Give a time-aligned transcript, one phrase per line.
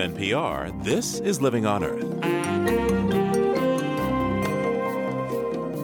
[0.00, 2.24] NPR, this is Living on Earth.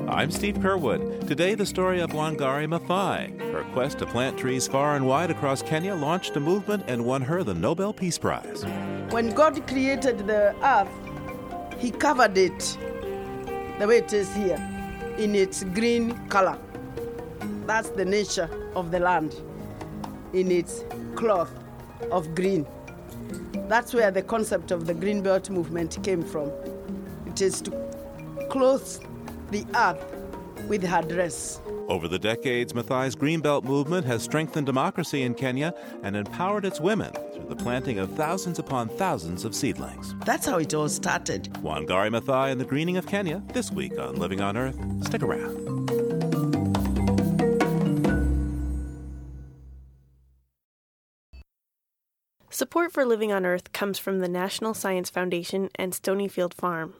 [0.08, 1.26] I'm Steve Curwood.
[1.28, 3.38] Today, the story of Wangari Maathai.
[3.52, 7.20] Her quest to plant trees far and wide across Kenya launched a movement and won
[7.20, 8.64] her the Nobel Peace Prize.
[9.10, 10.88] When God created the earth,
[11.78, 12.78] He covered it
[13.78, 14.56] the way it is here
[15.18, 16.58] in its green color.
[17.66, 19.34] That's the nature of the land
[20.32, 20.84] in its
[21.16, 21.52] cloth
[22.10, 22.66] of green.
[23.68, 26.50] That's where the concept of the Green Belt movement came from.
[27.26, 27.70] It is to
[28.48, 29.04] clothe
[29.50, 30.04] the earth
[30.68, 31.60] with her dress.
[31.88, 35.72] Over the decades, Maathai's Greenbelt movement has strengthened democracy in Kenya
[36.02, 40.14] and empowered its women through the planting of thousands upon thousands of seedlings.
[40.24, 41.44] That's how it all started.
[41.62, 44.76] Wangari Maathai and the Greening of Kenya this week on Living on Earth.
[45.04, 45.65] Stick around.
[52.56, 56.94] Support for Living on Earth comes from the National Science Foundation and Stonyfield Farm.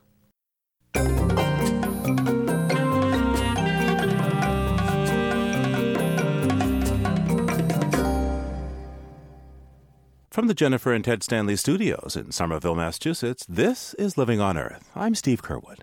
[10.31, 14.91] From the Jennifer and Ted Stanley studios in Somerville, Massachusetts, this is Living on Earth.
[14.95, 15.79] I'm Steve Curwood.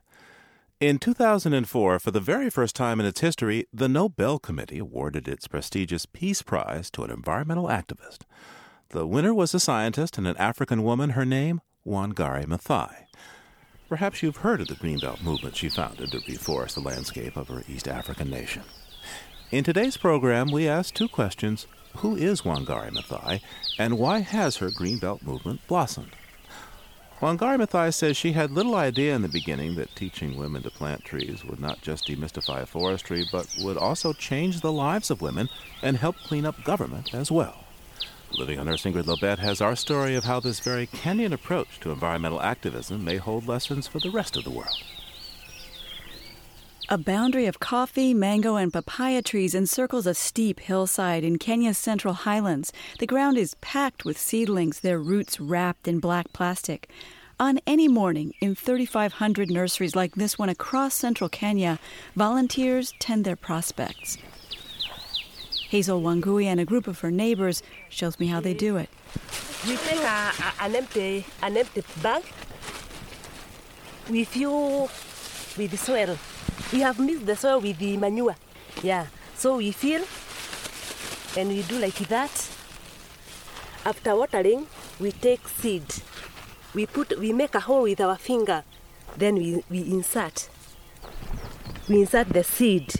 [0.80, 5.48] In 2004, for the very first time in its history, the Nobel Committee awarded its
[5.48, 8.26] prestigious Peace Prize to an environmental activist.
[8.94, 12.94] The winner was a scientist and an African woman, her name, Wangari Maathai.
[13.90, 17.64] Perhaps you've heard of the Greenbelt movement she founded to reforest the landscape of her
[17.68, 18.62] East African nation.
[19.50, 21.66] In today's program, we ask two questions
[21.98, 23.42] Who is Wangari Maathai,
[23.80, 26.16] and why has her Greenbelt movement blossomed?
[27.20, 31.04] Wangari Maathai says she had little idea in the beginning that teaching women to plant
[31.04, 35.50] trees would not just demystify forestry, but would also change the lives of women
[35.82, 37.63] and help clean up government as well.
[38.36, 41.92] Living on Earth, Ingrid Lobet has our story of how this very Kenyan approach to
[41.92, 44.84] environmental activism may hold lessons for the rest of the world.
[46.90, 52.14] A boundary of coffee, mango, and papaya trees encircles a steep hillside in Kenya's central
[52.14, 52.74] highlands.
[53.00, 56.90] The ground is packed with seedlings, their roots wrapped in black plastic.
[57.40, 61.80] On any morning, in 3,500 nurseries like this one across central Kenya,
[62.16, 64.18] volunteers tend their prospects.
[65.74, 68.92] Hazel Wangui and a group of her neighbors shows me how they do it.
[69.68, 72.22] We take a, a, an empty an empty bag.
[74.08, 74.92] We fill
[75.58, 76.20] with the soil.
[76.72, 78.36] We have mixed the soil with the manure.
[78.84, 79.08] Yeah.
[79.36, 80.06] So we fill
[81.36, 82.30] and we do like that.
[83.84, 84.68] After watering,
[85.00, 85.90] we take seed.
[86.76, 88.64] We put we make a hole with our finger.
[89.18, 90.50] Then we, we insert.
[91.90, 92.94] We insert the seed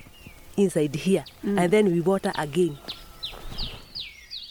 [0.58, 2.78] inside here and then we water again.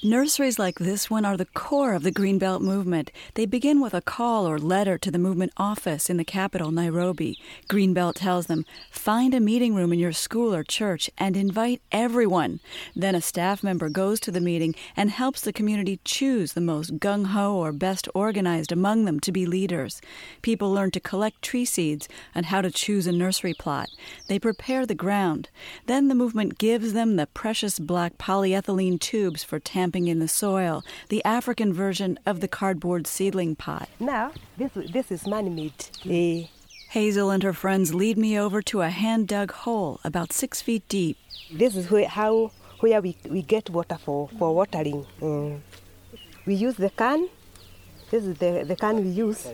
[0.04, 3.12] Nurseries like this one are the core of the Greenbelt movement.
[3.34, 7.38] They begin with a call or letter to the movement office in the capital, Nairobi.
[7.68, 12.58] Greenbelt tells them, find a meeting room in your school or church and invite everyone.
[12.96, 16.98] Then a staff member goes to the meeting and helps the community choose the most
[16.98, 20.00] gung ho or best organized among them to be leaders.
[20.42, 23.88] People learn to collect tree seeds and how to choose a nursery plot.
[24.26, 25.48] They prepare the ground.
[25.86, 30.82] Then the movement gives them the precious black polyethylene tubes for tamping in the soil,
[31.08, 33.88] the African version of the cardboard seedling pot.
[34.00, 35.88] Now this this is man-made.
[36.08, 36.46] Eh,
[36.90, 40.86] Hazel and her friends lead me over to a hand dug hole about six feet
[40.88, 41.16] deep.
[41.50, 42.50] this is where, how
[42.80, 45.06] where we, we get water for, for watering.
[45.20, 45.60] Mm.
[46.46, 47.28] We use the can.
[48.10, 49.46] This is the, the can we use.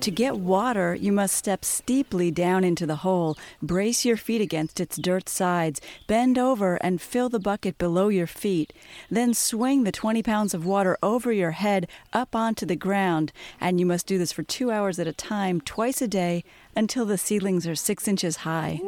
[0.00, 4.78] To get water, you must step steeply down into the hole, brace your feet against
[4.78, 8.72] its dirt sides, bend over and fill the bucket below your feet.
[9.10, 13.80] Then swing the 20 pounds of water over your head up onto the ground, and
[13.80, 16.44] you must do this for two hours at a time, twice a day,
[16.76, 18.80] until the seedlings are six inches high.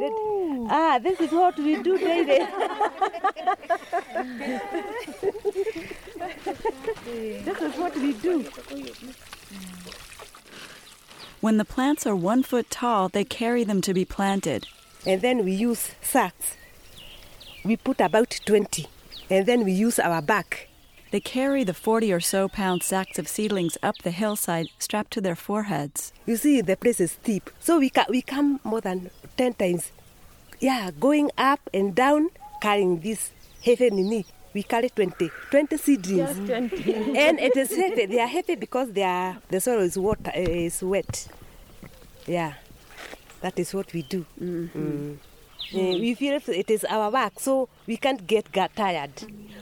[0.69, 2.39] Ah, this is what we do daily.
[7.43, 8.45] this is what we do.
[11.41, 14.67] When the plants are one foot tall, they carry them to be planted.
[15.07, 16.55] And then we use sacks.
[17.65, 18.85] We put about 20.
[19.29, 20.67] And then we use our back.
[21.09, 25.21] They carry the 40 or so pound sacks of seedlings up the hillside strapped to
[25.21, 26.13] their foreheads.
[26.27, 27.49] You see, the place is steep.
[27.59, 29.91] So we, ca- we come more than 10 times.
[30.59, 32.29] Yeah, going up and down,
[32.61, 33.31] carrying this
[33.65, 34.25] heavy nini.
[34.53, 36.49] We carry 20, 20 seedlings.
[36.49, 38.05] and it is heavy.
[38.05, 41.27] They are heavy because they are, the soil is, water, is wet.
[42.27, 42.53] Yeah,
[43.41, 44.25] that is what we do.
[44.41, 45.17] Mm.
[45.73, 49.11] Eh, we feel it is our work, so we can't get, get tired.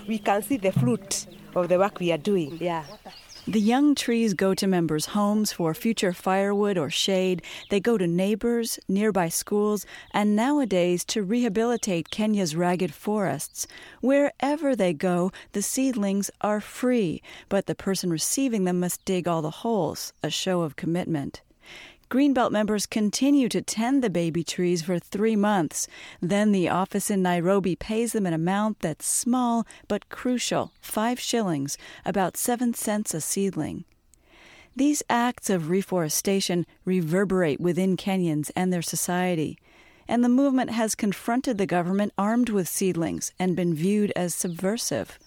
[0.08, 2.58] We can see the fruit of the work we are doing.
[2.60, 2.84] Yeah.
[3.50, 7.42] The young trees go to members' homes for future firewood or shade.
[7.72, 13.66] They go to neighbors, nearby schools, and nowadays to rehabilitate Kenya's ragged forests.
[14.02, 19.42] Wherever they go, the seedlings are free, but the person receiving them must dig all
[19.42, 21.42] the holes, a show of commitment.
[22.10, 25.88] Greenbelt members continue to tend the baby trees for three months.
[26.20, 31.78] Then the office in Nairobi pays them an amount that's small but crucial five shillings,
[32.04, 33.86] about seven cents a seedling.
[34.76, 39.60] These acts of reforestation reverberate within Kenyans and their society,
[40.08, 45.20] and the movement has confronted the government armed with seedlings and been viewed as subversive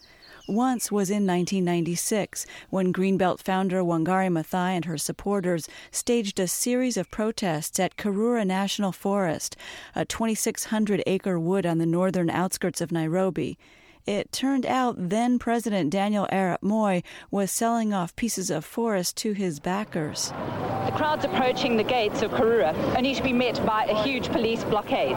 [0.47, 6.97] once was in 1996 when Greenbelt founder Wangari Maathai and her supporters staged a series
[6.97, 9.57] of protests at Karura National Forest,
[9.95, 13.59] a 2,600 acre wood on the northern outskirts of Nairobi.
[14.05, 19.33] It turned out then President Daniel Arap Moi was selling off pieces of forest to
[19.33, 20.31] his backers.
[20.87, 24.65] The crowd's approaching the gates of Karura, only to be met by a huge police
[24.65, 25.17] blockade.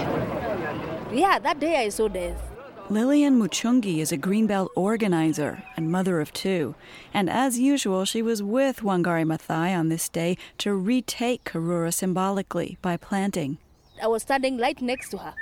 [1.12, 2.55] Yeah, that day I saw death.
[2.88, 6.76] Lillian Muchungi is a Greenbelt organizer and mother of two,
[7.16, 12.78] and as usual, she was with Wangari Maathai on this day to retake Karura symbolically
[12.84, 13.58] by planting.
[14.04, 15.34] I was standing right next to her,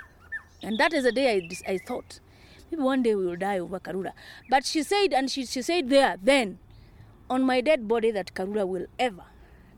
[0.62, 2.22] and that is the day I, I thought
[2.72, 4.14] maybe one day we will die over Karura.
[4.50, 6.60] But she said, and she, she said there then,
[7.30, 9.26] on my dead body, that Karura will ever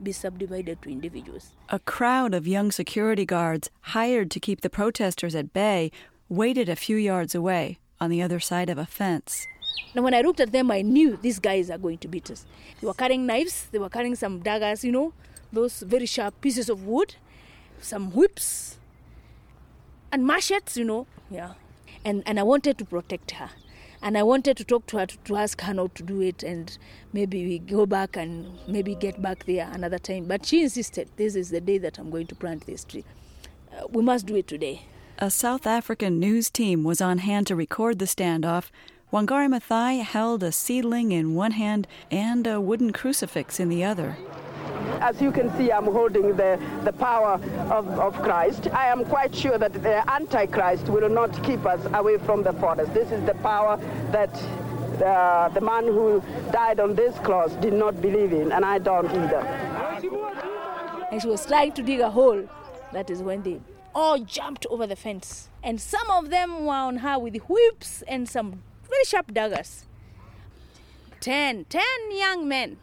[0.03, 1.53] be subdivided to individuals.
[1.69, 5.91] A crowd of young security guards hired to keep the protesters at bay
[6.29, 9.45] waited a few yards away on the other side of a fence.
[9.93, 12.45] Now, when I looked at them, I knew these guys are going to beat us.
[12.81, 15.13] They were carrying knives, they were carrying some daggers, you know,
[15.53, 17.15] those very sharp pieces of wood,
[17.79, 18.77] some whips,
[20.11, 21.07] and machetes, you know.
[21.29, 21.53] Yeah.
[22.03, 23.49] And, and I wanted to protect her.
[24.01, 26.43] And I wanted to talk to her to, to ask her not to do it,
[26.43, 26.77] and
[27.13, 30.25] maybe we go back and maybe get back there another time.
[30.25, 33.05] But she insisted, this is the day that I'm going to plant this tree.
[33.71, 34.83] Uh, we must do it today.
[35.17, 38.65] A South African news team was on hand to record the standoff.
[39.13, 44.17] Wangari Maathai held a seedling in one hand and a wooden crucifix in the other.
[44.99, 47.39] As you can see, I'm holding the, the power
[47.71, 48.67] of, of Christ.
[48.73, 52.93] I am quite sure that the Antichrist will not keep us away from the forest.
[52.93, 53.77] This is the power
[54.11, 54.35] that
[55.01, 56.21] uh, the man who
[56.51, 59.39] died on this cross did not believe in, and I don't either.
[61.09, 62.49] And she was trying to dig a hole.
[62.91, 63.61] That is when they
[63.95, 65.49] all jumped over the fence.
[65.63, 69.85] And some of them were on her with whips and some very sharp daggers.
[71.21, 71.81] Ten, ten
[72.11, 72.77] young men,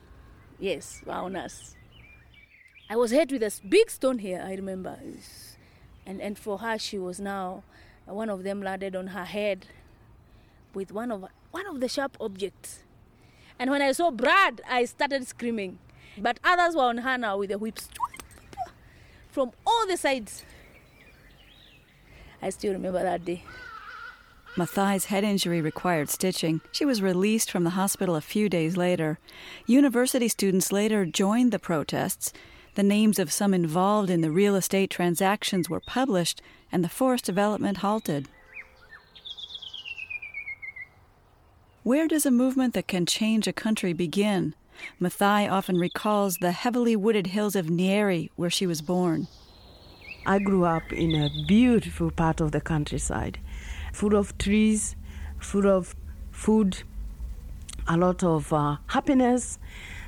[0.58, 1.76] yes, were on us.
[2.90, 4.98] I was hit with a big stone here, I remember.
[6.04, 7.62] And, and for her, she was now,
[8.08, 9.66] uh, one of them landed on her head
[10.74, 12.80] with one of, one of the sharp objects.
[13.58, 15.78] And when I saw Brad, I started screaming.
[16.18, 17.88] But others were on her now with the whips
[19.30, 20.44] from all the sides.
[22.42, 23.44] I still remember that day.
[24.56, 26.60] Maathai's head injury required stitching.
[26.72, 29.18] She was released from the hospital a few days later.
[29.66, 32.32] University students later joined the protests.
[32.74, 37.24] The names of some involved in the real estate transactions were published, and the forest
[37.24, 38.28] development halted.
[41.82, 44.54] Where does a movement that can change a country begin?
[45.00, 49.28] Maathai often recalls the heavily wooded hills of Nyeri, where she was born.
[50.24, 53.40] I grew up in a beautiful part of the countryside,
[53.92, 54.94] full of trees,
[55.40, 55.96] full of
[56.30, 56.84] food,
[57.88, 59.58] a lot of uh, happiness,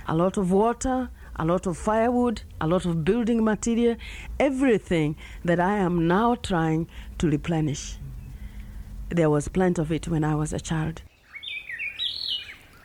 [0.07, 3.97] a lot of water, a lot of firewood, a lot of building material,
[4.39, 6.87] everything that I am now trying
[7.19, 7.99] to replenish.
[9.09, 11.03] There was plenty of it when I was a child.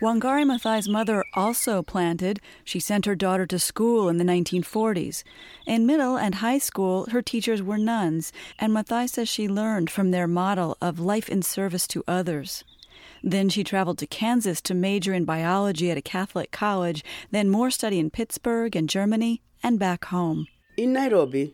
[0.01, 2.39] Wangari Maathai's mother also planted.
[2.63, 5.23] She sent her daughter to school in the 1940s.
[5.67, 10.11] In middle and high school, her teachers were nuns, and Maathai says she learned from
[10.11, 12.63] their model of life in service to others.
[13.21, 17.69] Then she traveled to Kansas to major in biology at a Catholic college, then more
[17.69, 20.47] study in Pittsburgh and Germany, and back home.
[20.77, 21.53] In Nairobi,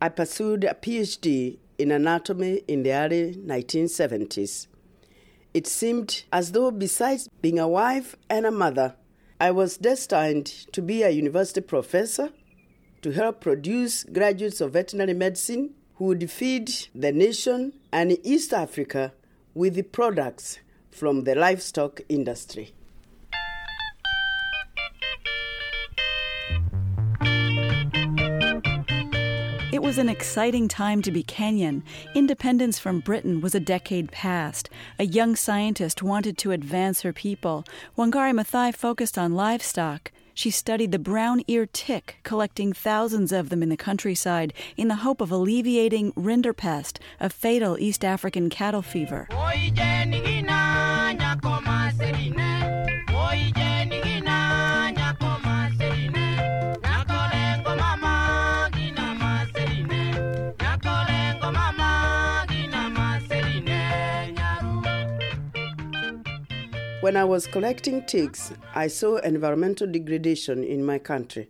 [0.00, 4.66] I pursued a PhD in anatomy in the early 1970s.
[5.56, 8.94] It seemed as though, besides being a wife and a mother,
[9.40, 12.28] I was destined to be a university professor
[13.00, 19.14] to help produce graduates of veterinary medicine who would feed the nation and East Africa
[19.54, 20.58] with the products
[20.90, 22.74] from the livestock industry.
[29.86, 31.80] Was an exciting time to be Kenyan.
[32.12, 34.68] Independence from Britain was a decade past.
[34.98, 37.64] A young scientist wanted to advance her people.
[37.96, 40.10] Wangari Maathai focused on livestock.
[40.34, 44.96] She studied the brown ear tick, collecting thousands of them in the countryside in the
[45.06, 49.28] hope of alleviating rinderpest, a fatal East African cattle fever.
[67.06, 71.48] When I was collecting ticks, I saw environmental degradation in my country.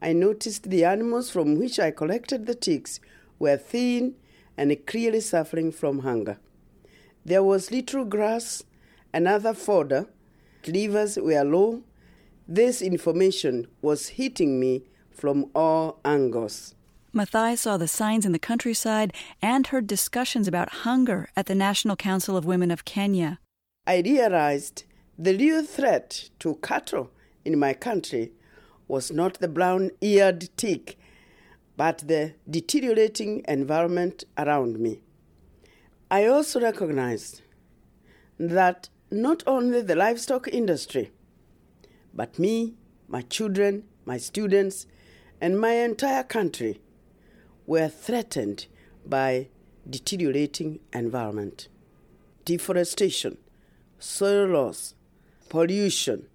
[0.00, 2.98] I noticed the animals from which I collected the ticks
[3.38, 4.14] were thin
[4.56, 6.38] and clearly suffering from hunger.
[7.22, 8.62] There was little grass
[9.12, 10.06] and other fodder,
[10.66, 11.82] levers were low.
[12.48, 16.74] This information was hitting me from all angles.
[17.14, 19.12] Maathai saw the signs in the countryside
[19.42, 23.38] and heard discussions about hunger at the National Council of Women of Kenya.
[23.84, 24.84] I realized
[25.18, 27.10] the real threat to cattle
[27.44, 28.30] in my country
[28.86, 30.96] was not the brown eared tick,
[31.76, 35.00] but the deteriorating environment around me.
[36.12, 37.42] I also recognized
[38.38, 41.10] that not only the livestock industry,
[42.14, 42.74] but me,
[43.08, 44.86] my children, my students,
[45.40, 46.80] and my entire country
[47.66, 48.66] were threatened
[49.04, 49.48] by
[49.90, 51.66] deteriorating environment,
[52.44, 53.38] deforestation,
[54.02, 54.94] soil loss,
[55.48, 56.26] pollution,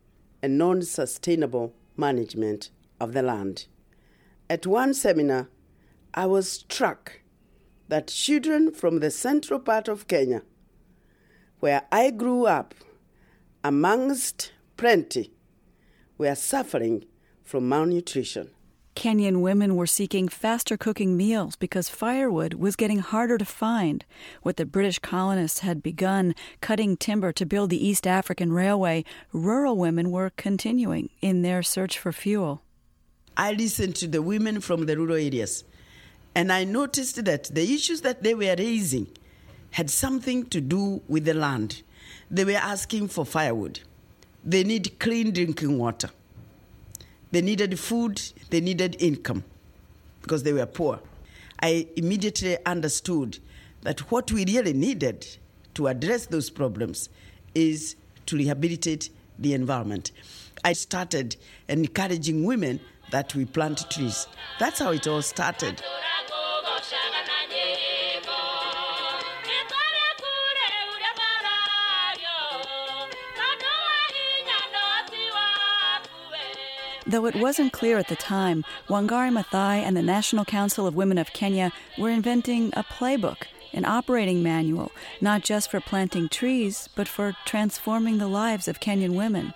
[0.42, 2.70] and non sustainable management
[3.00, 3.68] of the land.
[4.50, 5.50] At one seminar,
[6.14, 7.22] I was struck
[7.90, 10.44] that children from the central part of Kenya,
[11.60, 12.74] where I grew up,
[13.64, 15.34] amongst plenty,
[16.18, 17.06] were suffering
[17.44, 18.50] from malnutrition.
[18.98, 24.04] Kenyan women were seeking faster cooking meals because firewood was getting harder to find.
[24.42, 29.78] What the British colonists had begun, cutting timber to build the East African Railway, rural
[29.78, 32.64] women were continuing in their search for fuel.
[33.38, 35.64] I listened to the women from the rural areas,
[36.34, 39.16] and I noticed that the issues that they were raising
[39.74, 41.84] had something to do with the land.
[42.32, 43.82] They were asking for firewood,
[44.44, 46.10] they need clean drinking water.
[47.32, 49.44] They needed food, they needed income
[50.22, 51.00] because they were poor.
[51.62, 53.40] I immediately understood
[53.82, 55.26] that what we really needed
[55.74, 57.10] to address those problems
[57.56, 57.96] is
[58.28, 60.12] to rehabilitate the environment.
[60.64, 61.36] I started
[61.68, 62.80] encouraging women
[63.12, 64.28] that we plant trees.
[64.60, 65.82] That's how it all started.
[77.10, 81.18] Though it wasn't clear at the time, Wangari Maathai and the National Council of Women
[81.18, 87.08] of Kenya were inventing a playbook, an operating manual, not just for planting trees, but
[87.08, 89.54] for transforming the lives of Kenyan women.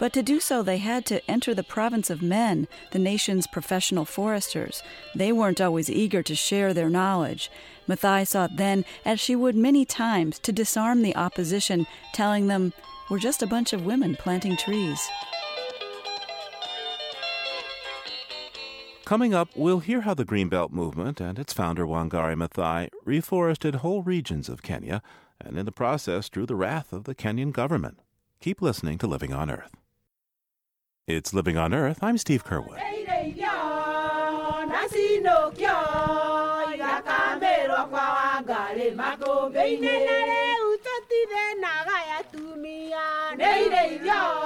[0.00, 4.04] But to do so, they had to enter the province of men, the nation's professional
[4.04, 4.82] foresters.
[5.14, 7.52] They weren't always eager to share their knowledge.
[7.88, 12.72] Maathai sought then, as she would many times, to disarm the opposition, telling them,
[13.08, 15.08] We're just a bunch of women planting trees.
[19.10, 24.04] Coming up, we'll hear how the Greenbelt movement and its founder Wangari Maathai reforested whole
[24.04, 25.02] regions of Kenya
[25.40, 27.98] and in the process drew the wrath of the Kenyan government.
[28.38, 29.72] Keep listening to Living on Earth.
[31.08, 31.98] It's Living on Earth.
[32.04, 32.78] I'm Steve Curwood.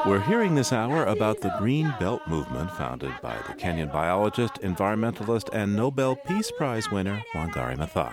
[0.07, 5.49] We're hearing this hour about the Green Belt movement founded by the Kenyan biologist, environmentalist,
[5.53, 8.13] and Nobel Peace Prize winner Wangari Maathai.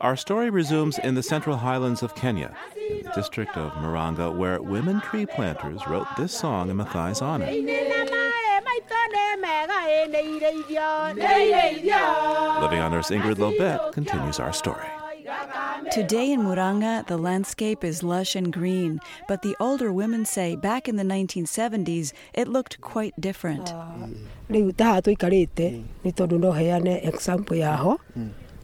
[0.00, 4.62] Our story resumes in the central highlands of Kenya, in the district of Murang'a, where
[4.62, 7.44] women tree planters wrote this song in Maathai's honor.
[12.60, 14.86] Living on Earth's Ingrid Lobet continues our story.
[15.92, 20.88] Today in Murang'a, the landscape is lush and green, but the older women say back
[20.88, 23.72] in the 1970s it looked quite different.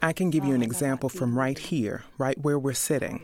[0.03, 3.23] I can give you an example from right here, right where we're sitting.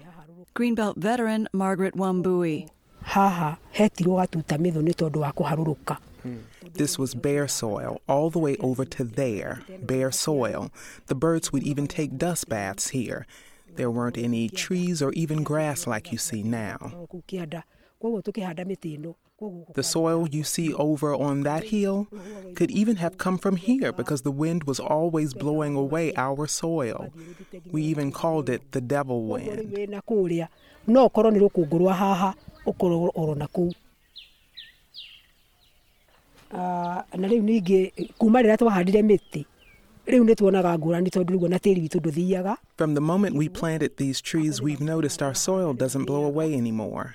[0.54, 2.68] Greenbelt veteran Margaret Wambui.
[6.75, 10.71] This was bare soil, all the way over to there, bare soil.
[11.07, 13.26] The birds would even take dust baths here.
[13.75, 17.07] There weren't any trees or even grass like you see now.
[19.75, 22.07] The soil you see over on that hill
[22.55, 27.12] could even have come from here because the wind was always blowing away our soil.
[27.71, 29.76] We even called it the devil wind.
[36.54, 37.04] Ah,
[39.02, 39.44] mĩtĩ
[40.06, 43.97] rĩu nĩ tuonaga ngũrani tondũ rĩu ona tĩri witũ ndũthiaga From the moment we planted
[43.97, 47.14] these trees, we've noticed our soil doesn't blow away anymore.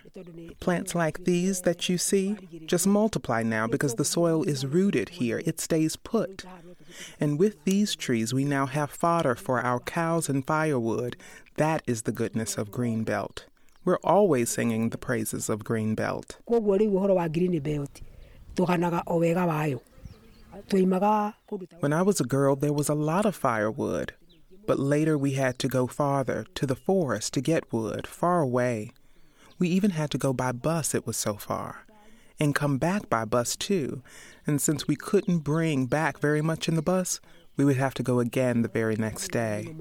[0.62, 5.42] Plants like these that you see just multiply now because the soil is rooted here,
[5.46, 6.46] it stays put.
[7.20, 11.18] And with these trees, we now have fodder for our cows and firewood.
[11.58, 13.46] That is the goodness of Greenbelt.
[13.84, 16.38] We're always singing the praises of Greenbelt.
[18.58, 19.80] Koguo rĩu ũhoro wa green belt tũganaga o wega wayo
[20.70, 24.14] twoimaga kũndũ ta When I was a girl, there was a lot of firewood.
[24.66, 28.92] But later we had to go farther, to the forest, to get wood, far away.
[29.60, 31.86] We even had to go by bus, it was so far.
[32.40, 34.04] And come back by bus, too.
[34.46, 37.20] And since we couldn't bring back very much in the bus,
[37.56, 39.74] we would have to go again the very next day.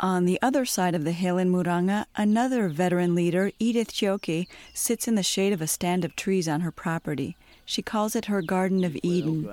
[0.00, 5.06] On the other side of the hill in Muranga, another veteran leader, Edith Joki, sits
[5.06, 7.36] in the shade of a stand of trees on her property.
[7.64, 9.46] She calls it her Garden of Eden.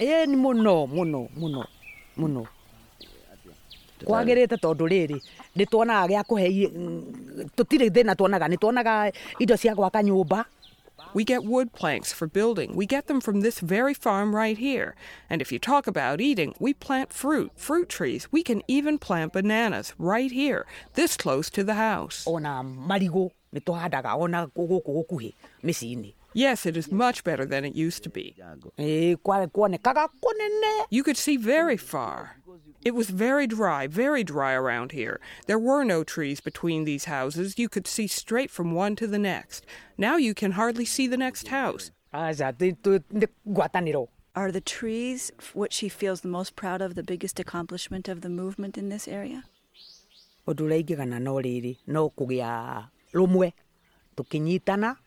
[0.00, 1.64] Eh, ĩni mũno mũno mũno
[2.18, 2.46] mũno
[4.04, 5.18] kwagĩrĩte tondũ rĩrĩ
[5.56, 7.02] nĩ tuonaga gĩa kũhe mm,
[7.56, 10.44] tũtirĩ thĩna tuonaga nituonaga indo cia gwaka nyũmba
[11.14, 12.74] We get wood planks for building.
[12.74, 14.94] We get them from this very farm right here.
[15.30, 18.28] And if you talk about eating, we plant fruit, fruit trees.
[18.30, 22.24] We can even plant bananas right here, this close to the house.
[26.36, 27.74] Ona marigũ nĩ tũhandaga ona gũkũ gũkuhĩ mĩciĩ-inĩ Yes, it is much better than it
[27.76, 28.34] used to be.
[28.78, 32.36] ĩĩ eh, kwa- kuonekaga kũnene You could see very far.
[32.84, 35.18] It was very dry, very dry around here.
[35.46, 37.58] There were no trees between these houses.
[37.58, 39.64] You could see straight from one to the next.
[39.98, 41.90] Now you can hardly see the next house.
[42.12, 46.94] aca tĩ- tũ- nĩ ngwatanĩro Are the trees what she feels the most proud of,
[46.94, 49.42] the biggest accomplishment of the movement in this area?
[50.46, 53.52] ũndũ ũrĩa ingĩgana no rĩrĩ no kũgĩa rũmwe
[54.16, 55.05] tũkĩnyitana nĩ tũrĩithagia mbũri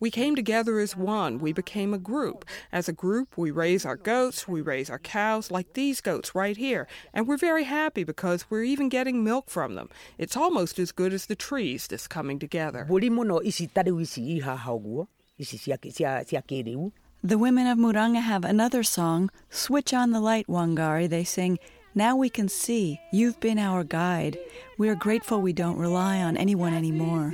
[0.00, 1.38] We came together as one.
[1.38, 2.44] We became a group.
[2.72, 6.56] As a group, we raise our goats, we raise our cows, like these goats right
[6.56, 6.86] here.
[7.14, 9.88] And we're very happy because we're even getting milk from them.
[10.18, 12.84] It's almost as good as the trees, this coming together.
[12.88, 15.06] mbũri mũno ici ta rĩu ici i haha ũguo
[15.38, 16.90] ici cia kĩ- cia cia kĩrĩu
[17.22, 21.08] The women of Muranga have another song, Switch on the Light, Wangari.
[21.08, 21.58] They sing,
[21.96, 24.36] Now we can see, you've been our guide.
[24.78, 27.32] We are grateful we don't rely on anyone anymore.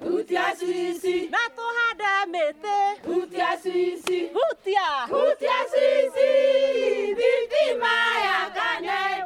[0.00, 9.22] Hutia sisi na tũhande mĩtĩ hutia sisi hutia hutia sisi thitima yakane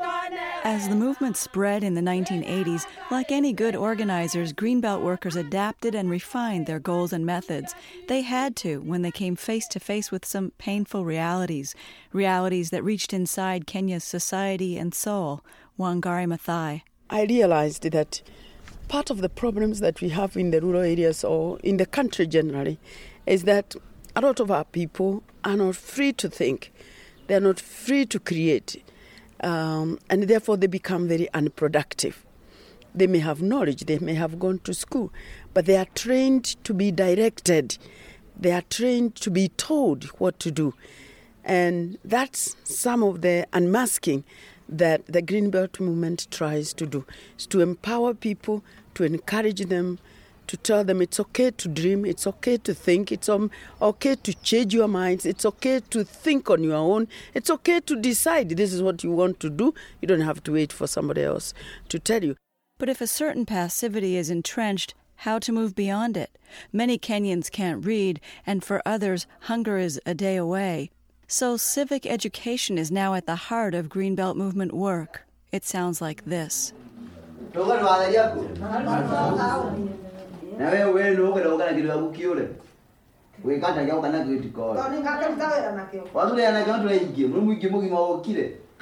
[0.65, 6.11] As the movement spread in the 1980s, like any good organizers, Greenbelt workers adapted and
[6.11, 7.73] refined their goals and methods.
[8.09, 11.77] They had to when they came face to face with some painful realities,
[12.13, 15.41] realities that reached inside Kenya's society and soul.
[15.79, 16.83] Wangari Maathai.
[17.11, 18.23] I realized that
[18.89, 22.27] part of the problems that we have in the rural areas or in the country
[22.27, 22.79] generally
[23.27, 23.75] is that
[24.15, 26.73] a lot of our people are not free to think,
[27.27, 28.83] they're not free to create,
[29.41, 32.25] um, and therefore they become very unproductive.
[32.95, 35.13] They may have knowledge, they may have gone to school,
[35.53, 37.77] but they are trained to be directed,
[38.39, 40.75] they are trained to be told what to do.
[41.45, 44.25] And that's some of the unmasking
[44.69, 47.05] that the Greenbelt movement tries to do,
[47.39, 48.63] is to empower people,
[48.95, 49.99] to encourage them,
[50.47, 53.51] to tell them it's okay to dream, it's okay to think, it's um,
[53.83, 57.97] okay to change your minds, it's okay to think on your own, it's okay to
[57.97, 59.75] decide this is what you want to do.
[60.01, 61.53] You don't have to wait for somebody else
[61.89, 62.37] to tell you.
[62.79, 66.39] But if a certain passivity is entrenched, how to move beyond it?
[66.73, 70.91] Many Kenyans can't read, and for others, hunger is a day away.
[71.29, 75.27] So civic education is now at the heart of Greenbelt movement work.
[75.51, 76.73] It sounds like this.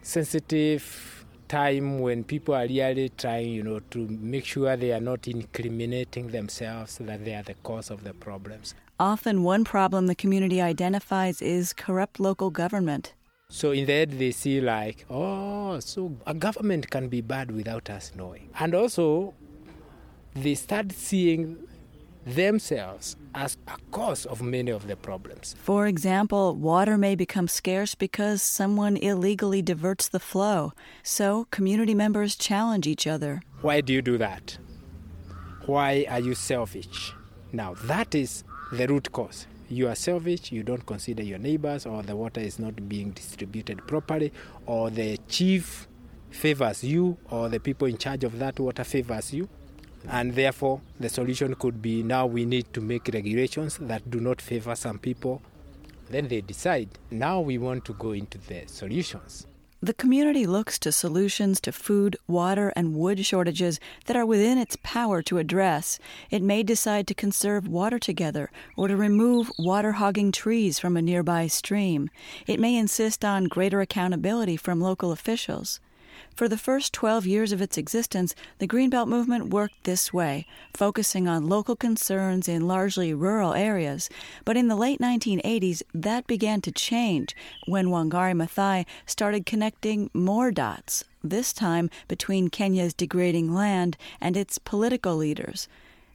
[0.00, 5.28] sensitive time when people are really trying, you know, to make sure they are not
[5.28, 8.74] incriminating themselves that they are the cause of the problems.
[8.98, 13.12] Often, one problem the community identifies is corrupt local government.
[13.48, 17.90] So in the end, they see like, oh, so a government can be bad without
[17.90, 18.48] us knowing.
[18.58, 19.34] And also,
[20.34, 21.58] they start seeing
[22.24, 25.54] themselves as a cause of many of the problems.
[25.58, 30.72] For example, water may become scarce because someone illegally diverts the flow.
[31.02, 33.42] So, community members challenge each other.
[33.60, 34.58] Why do you do that?
[35.66, 37.12] Why are you selfish?
[37.52, 39.46] Now, that is the root cause.
[39.68, 43.86] You are selfish, you don't consider your neighbors, or the water is not being distributed
[43.86, 44.32] properly,
[44.66, 45.88] or the chief
[46.30, 49.48] favors you, or the people in charge of that water favors you.
[50.08, 54.40] And therefore, the solution could be now we need to make regulations that do not
[54.40, 55.42] favor some people.
[56.10, 59.46] Then they decide, now we want to go into the solutions.
[59.84, 64.78] The community looks to solutions to food, water, and wood shortages that are within its
[64.82, 65.98] power to address.
[66.30, 71.02] It may decide to conserve water together or to remove water hogging trees from a
[71.02, 72.08] nearby stream.
[72.46, 75.80] It may insist on greater accountability from local officials.
[76.34, 81.28] For the first 12 years of its existence, the Greenbelt movement worked this way, focusing
[81.28, 84.10] on local concerns in largely rural areas.
[84.44, 90.50] But in the late 1980s, that began to change when Wangari Maathai started connecting more
[90.50, 95.68] dots, this time between Kenya's degrading land and its political leaders.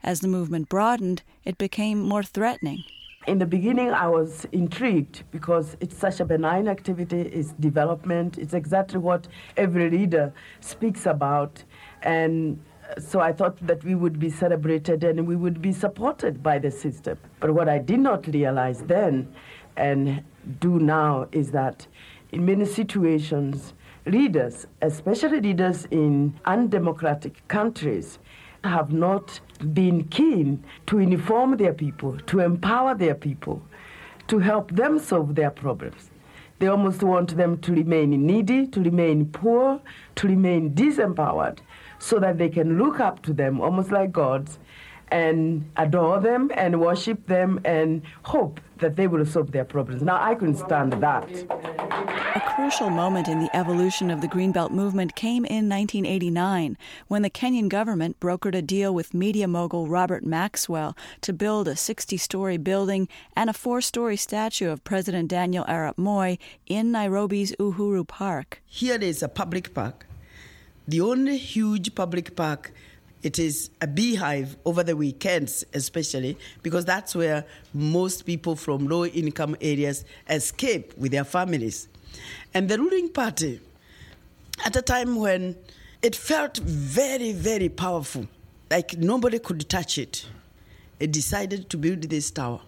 [0.04, 2.84] As the movement broadened, it became more threatening.
[3.30, 8.56] In the beginning, I was intrigued because it's such a benign activity, it's development, it's
[8.56, 11.64] exactly what every leader speaks about.
[12.02, 12.60] And
[12.98, 16.72] so I thought that we would be celebrated and we would be supported by the
[16.72, 17.20] system.
[17.40, 19.32] But what I did not realize then
[19.78, 20.24] and
[20.60, 21.86] do now is that
[22.32, 23.76] in many situations,
[24.08, 28.18] leaders, especially leaders in undemocratic countries,
[28.64, 29.40] have not
[29.74, 33.62] been keen to inform their people, to empower their people,
[34.28, 36.12] to help them solve their problems.
[36.60, 39.82] They almost want them to remain needy, to remain poor,
[40.16, 41.60] to remain disempowered,
[42.00, 44.60] so that they can look up to them almost like gods
[45.12, 50.02] and adore them and worship them and hope that they will solve their problems.
[50.02, 51.30] Now, I couldn't stand that.
[52.36, 57.30] A crucial moment in the evolution of the Greenbelt movement came in 1989 when the
[57.30, 62.58] Kenyan government brokered a deal with media mogul Robert Maxwell to build a 60 story
[62.58, 68.62] building and a four story statue of President Daniel Arap Moi in Nairobi's Uhuru Park.
[68.66, 70.06] Here is a public park,
[70.88, 72.72] the only huge public park
[73.22, 79.06] it is a beehive over the weekends, especially because that's where most people from low
[79.06, 81.88] income areas escape with their families.
[82.54, 83.60] And the ruling party,
[84.66, 85.56] at a time when
[86.02, 88.28] it felt very, very powerful,
[88.72, 90.26] like nobody could touch it,
[91.00, 92.62] it decided to build this tower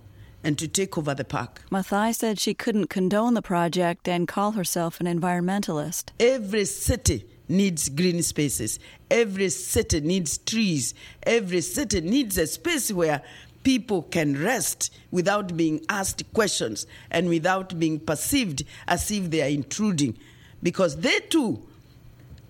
[0.44, 1.62] and to take over the park.
[1.72, 6.10] Maathai said she couldn't condone the project and call herself an environmentalist.
[6.20, 8.80] Every city needs green spaces.
[9.10, 10.94] Every city needs trees.
[11.24, 13.22] Every city needs a space where
[13.64, 19.50] people can rest without being asked questions and without being perceived as if they are
[19.50, 20.18] intruding
[20.64, 21.62] because they too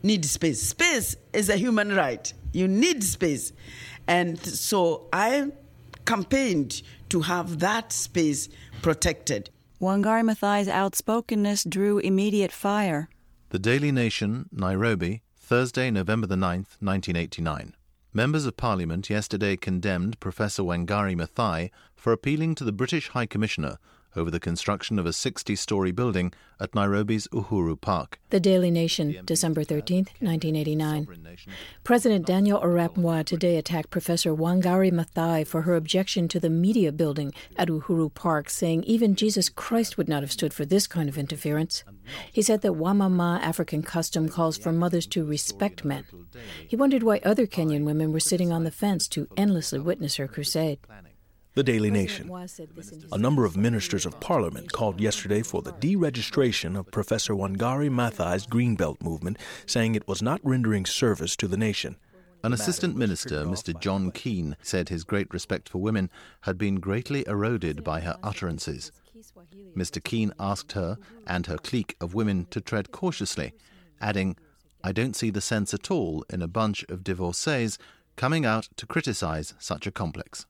[0.04, 0.62] need space.
[0.62, 2.32] Space is a human right.
[2.54, 3.54] You need space.
[4.08, 5.52] And so I
[6.06, 8.50] campaigned to have that space
[8.82, 9.50] protected.
[9.82, 13.10] Wangari Maathai's outspokenness drew immediate fire.
[13.52, 17.76] The Daily Nation, Nairobi, Thursday, November the 9th, 1989.
[18.14, 23.78] Members of Parliament yesterday condemned Professor Wangari Maathai for appealing to the British High Commissioner
[24.16, 28.20] over the construction of a 60 story building at Nairobi's Uhuru Park.
[28.30, 31.08] The Daily Nation, December 13, 1989.
[31.84, 36.92] President Daniel Arap Moi today attacked Professor Wangari Maathai for her objection to the media
[36.92, 41.10] building at Uhuru Park, saying even Jesus Christ would not have stood for this kind
[41.10, 41.84] of interference.
[42.32, 46.06] He said that Wamama African custom calls for mothers to respect men.
[46.68, 50.28] He wondered why other Kenyan women were sitting on the fence to endlessly witness her
[50.28, 50.80] crusade.
[51.54, 52.32] The Daily Nation.
[53.12, 58.48] A number of ministers of parliament called yesterday for the deregistration of Professor Wangari Maathai's
[58.48, 61.98] Greenbelt movement, saying it was not rendering service to the nation.
[62.42, 63.78] An assistant minister, Mr.
[63.78, 66.10] John Keen, said his great respect for women
[66.42, 68.94] had been greatly eroded by her utterances.
[69.76, 70.02] Mr.
[70.02, 73.52] Keen asked her and her clique of women to tread cautiously,
[74.00, 74.38] adding,
[74.86, 77.78] I don't see the sense at all in a bunch of divorcees
[78.16, 80.46] coming out to criticize such a complex.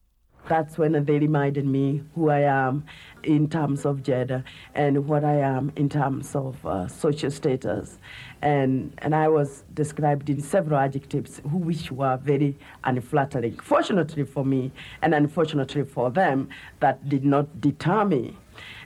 [0.48, 2.84] That's when they reminded me who I am
[3.24, 4.44] in terms of gender
[4.76, 8.00] and what I am in terms of uh, social status.
[8.42, 13.58] And, and I was described in several adjectives which were very unflattering.
[13.58, 16.50] Fortunately for me, and unfortunately for them,
[16.80, 18.38] that did not deter me,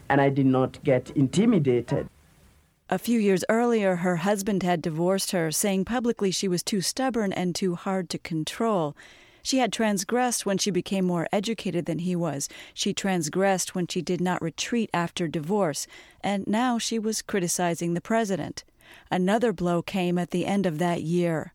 [0.10, 2.10] and I did not get intimidated.
[2.88, 7.34] A few years earlier, her husband had divorced her, saying publicly she was too stubborn
[7.34, 8.96] and too hard to control.
[9.46, 12.50] She had transgressed when she became more educated than he was.
[12.74, 15.86] She transgressed when she did not retreat after divorce.
[16.22, 18.64] And now she was criticizing the president.
[19.12, 21.54] Another blow came at the end of that year.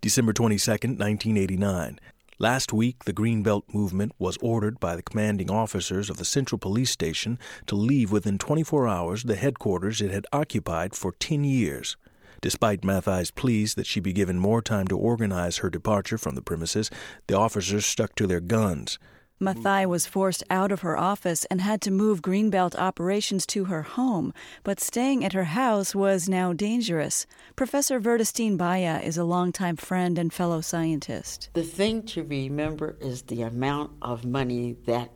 [0.00, 2.00] December 22, 1989.
[2.40, 6.90] Last week, the Greenbelt movement was ordered by the commanding officers of the Central Police
[6.90, 11.96] Station to leave within 24 hours the headquarters it had occupied for 10 years.
[12.40, 16.42] Despite Maathai's pleas that she be given more time to organize her departure from the
[16.42, 16.90] premises,
[17.26, 18.98] the officers stuck to their guns.
[19.42, 23.82] Maathai was forced out of her office and had to move Greenbelt operations to her
[23.82, 27.26] home, but staying at her house was now dangerous.
[27.56, 31.48] Professor Vertistine Mbaya is a longtime friend and fellow scientist.
[31.54, 35.10] The thing to remember is the amount of money that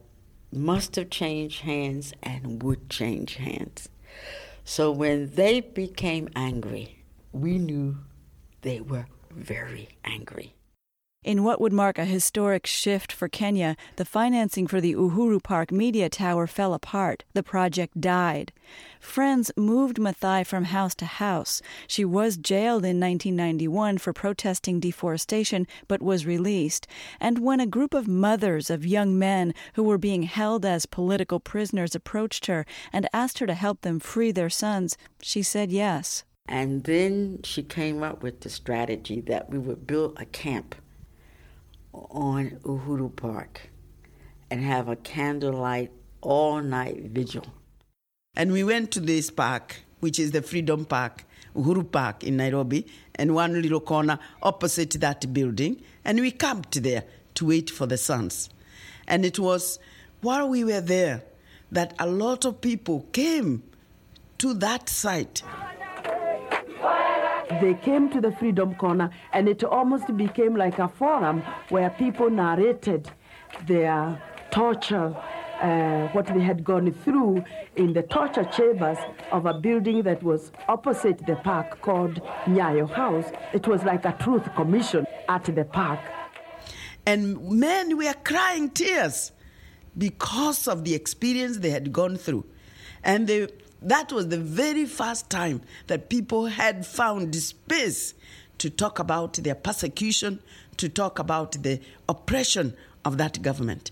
[0.51, 3.91] must have changed hands and would change hands.
[4.65, 6.94] So when they became angry,
[7.35, 7.97] we knew
[8.63, 10.55] they were very angry.
[11.25, 15.73] In what would mark a historic shift for Kenya, the financing for the Uhuru Park
[15.73, 17.25] Media Tower fell apart.
[17.33, 18.53] The project died.
[19.01, 21.63] Friends moved Maathai from house to house.
[21.89, 26.87] She was jailed in 1991 for protesting deforestation, but was released.
[27.19, 31.41] And when a group of mothers of young men who were being held as political
[31.41, 36.23] prisoners approached her and asked her to help them free their sons, she said yes.
[36.47, 40.75] And then she came up with the strategy that we would build a camp
[41.93, 43.71] on Uhuru Park
[44.51, 47.47] and have a candlelight all night vigil.
[48.37, 51.25] And we went to this park, which is the Freedom Park,
[51.57, 55.83] Uhuru Park in Nairobi, and one little corner opposite that building.
[56.05, 57.05] And we camped there
[57.35, 58.51] to wait for the sons.
[59.07, 59.79] And it was
[60.21, 61.23] while we were there
[61.73, 63.63] that a lot of people came
[64.39, 65.43] to that site.
[67.61, 72.31] They came to the Freedom Corner, and it almost became like a forum where people
[72.31, 73.11] narrated
[73.67, 75.15] their torture,
[75.61, 77.45] uh, what they had gone through
[77.77, 78.99] in the torture chambers
[79.33, 83.27] of a building that was opposite the park called Nyayo House.
[83.53, 86.01] It was like a truth commission at the park.
[87.07, 89.33] And men were crying tears
[89.97, 92.47] because of the experience they had gone through.
[93.03, 93.49] And they
[93.85, 98.15] that was the very first time that people had found space
[98.59, 100.41] to talk about their persecution,
[100.79, 103.91] to talk about the oppression of that government.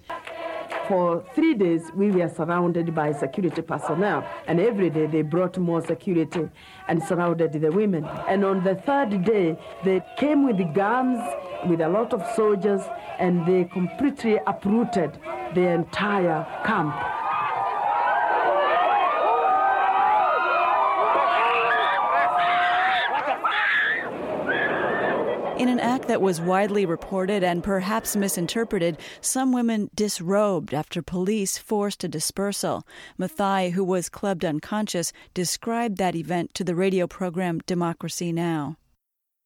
[0.88, 5.81] For three days, we were surrounded by security personnel, and every day they brought more
[5.81, 6.48] security
[6.88, 8.05] and surrounded the women.
[8.26, 11.20] And on the third day, they came with guns,
[11.66, 12.83] with a lot of soldiers,
[13.18, 15.18] and they completely uprooted
[15.55, 17.21] the entire camp.
[25.62, 31.57] In an act that was widely reported and perhaps misinterpreted, some women disrobed after police
[31.57, 32.85] forced a dispersal.
[33.16, 38.77] Maathai, who was clubbed unconscious, described that event to the radio program Democracy Now!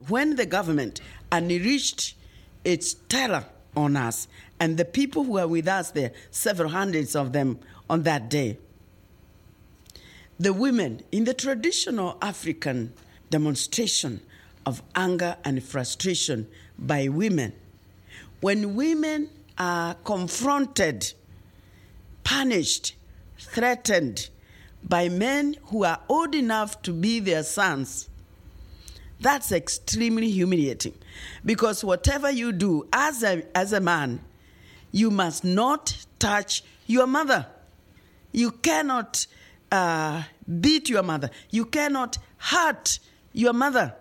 [0.09, 2.17] When the government unleashed
[2.65, 3.45] its terror
[3.77, 4.27] on us,
[4.59, 7.59] and the people who were with us there, several hundreds of them
[7.91, 8.57] on that day,
[10.41, 12.95] the women in the traditional African
[13.29, 14.23] demonstration
[14.67, 16.47] of anger and frustration
[16.79, 17.53] by women.
[18.41, 21.13] When women are confronted,
[22.25, 22.95] punished,
[23.39, 24.29] threatened
[24.83, 28.09] by men who are old enough to be their sons,
[29.21, 30.95] that's extremely humiliating.
[31.45, 34.21] Because whatever you do as a, as a man,
[34.93, 37.47] you must not touch your mother.
[38.33, 39.27] You cannot
[39.73, 40.25] uh,
[40.61, 41.31] beat your mother.
[41.51, 42.99] You cannot hurt
[43.33, 43.95] your mother.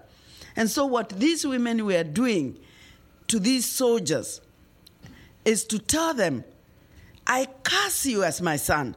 [0.56, 2.58] And so, what these women were doing
[3.28, 4.42] to these soldiers
[5.44, 6.44] is to tell them,
[7.28, 8.96] I curse you as my son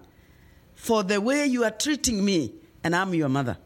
[0.75, 3.59] for the way you are treating me, and I'm your mother.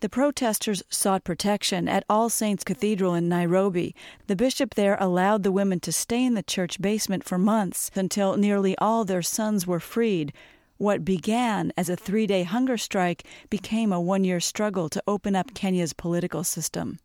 [0.00, 3.94] The protesters sought protection at All Saints Cathedral in Nairobi.
[4.28, 8.36] The bishop there allowed the women to stay in the church basement for months until
[8.36, 10.32] nearly all their sons were freed.
[10.78, 15.36] What began as a three day hunger strike became a one year struggle to open
[15.36, 16.98] up Kenya's political system.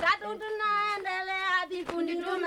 [0.00, 2.41] Katutunaendele abikundi tumi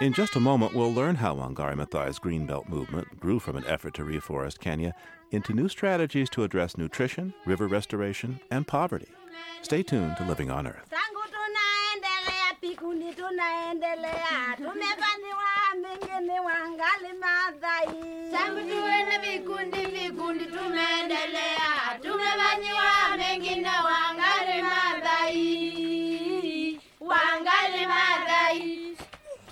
[0.00, 3.94] In just a moment, we'll learn how Wangari Maathai's Greenbelt movement grew from an effort
[3.94, 4.94] to reforest Kenya
[5.32, 9.08] into new strategies to address nutrition, river restoration, and poverty.
[9.62, 10.88] Stay tuned to Living on Earth.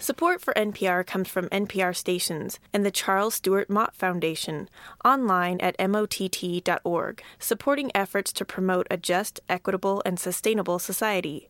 [0.06, 4.68] Support for NPR comes from NPR stations and the Charles Stewart Mott Foundation,
[5.04, 11.48] online at mott.org, supporting efforts to promote a just, equitable, and sustainable society.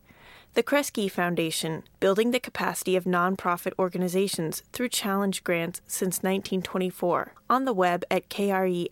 [0.55, 7.65] The Kresge Foundation, building the capacity of nonprofit organizations through challenge grants since 1924, on
[7.65, 8.87] the web at kresge.org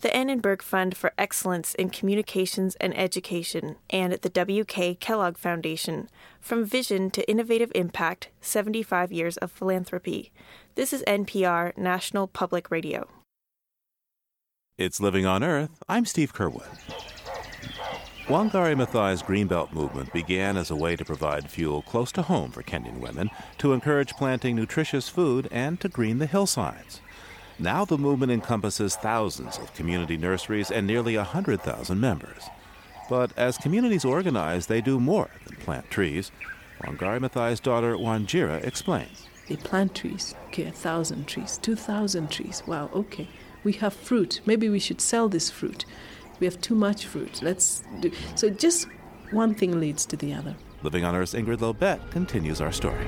[0.00, 4.96] the Annenberg Fund for Excellence in Communications and Education, and the W.K.
[4.96, 6.08] Kellogg Foundation,
[6.40, 10.32] From Vision to Innovative Impact 75 Years of Philanthropy.
[10.74, 13.08] This is NPR National Public Radio.
[14.76, 15.82] It's Living on Earth.
[15.88, 16.68] I'm Steve Curwood.
[18.26, 22.62] Wangari Maathai's Greenbelt movement began as a way to provide fuel close to home for
[22.62, 27.00] Kenyan women, to encourage planting nutritious food, and to green the hillsides.
[27.58, 32.42] Now the movement encompasses thousands of community nurseries and nearly 100,000 members.
[33.08, 36.32] But as communities organize, they do more than plant trees.
[36.82, 39.26] Wangari Maathai's daughter Wanjira explains.
[39.48, 42.62] They plant trees, okay, a thousand trees, two thousand trees.
[42.66, 43.28] Wow, okay.
[43.64, 44.40] We have fruit.
[44.44, 45.84] Maybe we should sell this fruit.
[46.40, 47.40] We have too much fruit.
[47.42, 48.10] Let's do.
[48.34, 48.88] So just
[49.30, 50.56] one thing leads to the other.
[50.82, 53.06] Living on Earth's Ingrid Lobet continues our story.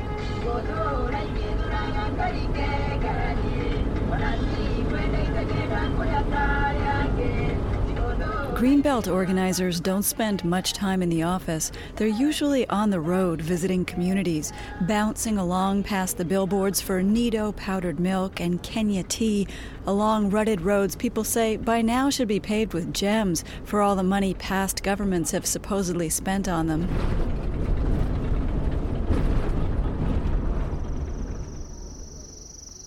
[8.58, 11.70] Greenbelt organizers don't spend much time in the office.
[11.94, 18.00] They're usually on the road visiting communities, bouncing along past the billboards for Nido powdered
[18.00, 19.46] milk and Kenya tea,
[19.86, 24.02] along rutted roads people say by now should be paved with gems for all the
[24.02, 26.88] money past governments have supposedly spent on them.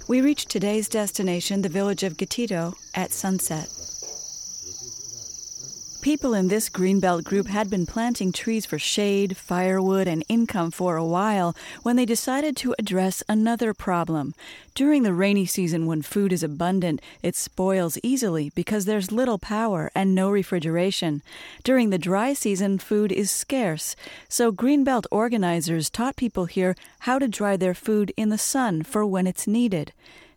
[0.10, 3.81] We reach today's destination, the village of Gatito, at sunset.
[6.02, 10.98] People in this Greenbelt group had been planting trees for shade, firewood, and income for
[10.98, 14.34] a while when they decided to address another problem.
[14.74, 19.92] During the rainy season, when food is abundant, it spoils easily because there's little power
[19.94, 21.22] and no refrigeration.
[21.64, 23.96] During the dry season, food is scarce.
[24.28, 29.06] So, Greenbelt organizers taught people here how to dry their food in the sun for
[29.06, 29.94] when it's needed.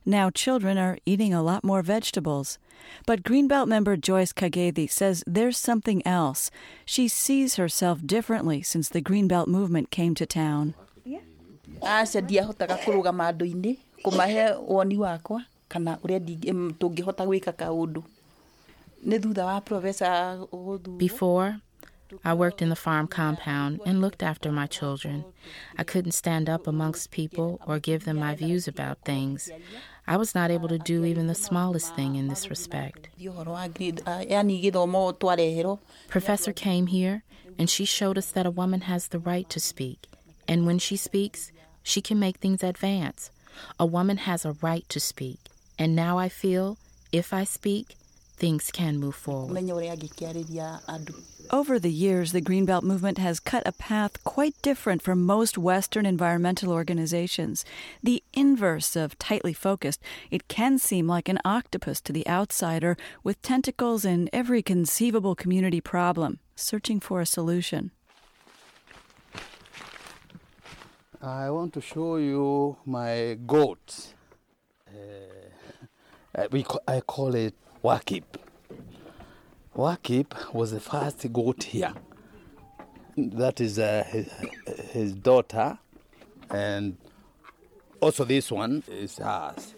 [0.07, 2.59] Now, children are eating a lot more vegetables.
[3.07, 6.51] But Greenbelt member Joyce Kagedi says there's something else.
[6.85, 10.75] She sees herself differently since the Greenbelt movement came to town.
[11.83, 16.21] aca ndiahotaga kũrũgama andũ-inĩ kũmahe woni wakwa kana ũrĩa
[16.81, 18.03] tũngĩhota gwĩka kaũndũ
[20.99, 21.61] Before,
[22.25, 25.25] I worked in the farm compound and looked after my children.
[25.77, 29.51] I couldn't stand up amongst people or give them my views about things.
[30.07, 33.09] I was not able to do even the smallest thing in this respect.
[36.09, 37.23] Professor came here
[37.59, 40.07] and she showed us that a woman has the right to speak.
[40.47, 41.53] And when she speaks,
[41.83, 43.31] she can make things advance.
[43.79, 45.39] A woman has a right to speak.
[45.79, 46.77] And now I feel
[47.13, 47.97] if I speak,
[48.37, 49.53] things can move forward.
[51.51, 56.07] Over the years, the Greenbelt movement has cut a path quite different from most Western
[56.07, 57.65] environmental organizations.
[58.03, 63.43] The inverse of tightly focused, it can seem like an octopus to the outsider with
[63.43, 67.91] tentacles in every conceivable community problem, searching for a solution.
[71.21, 74.15] I want to show you my goat.
[74.89, 78.25] Uh, we I call it Wakip.
[79.77, 81.93] Wakip was the first goat here.
[83.17, 84.33] That is uh, his,
[84.93, 85.79] his daughter,
[86.51, 86.97] and
[88.01, 89.75] also this one is ours.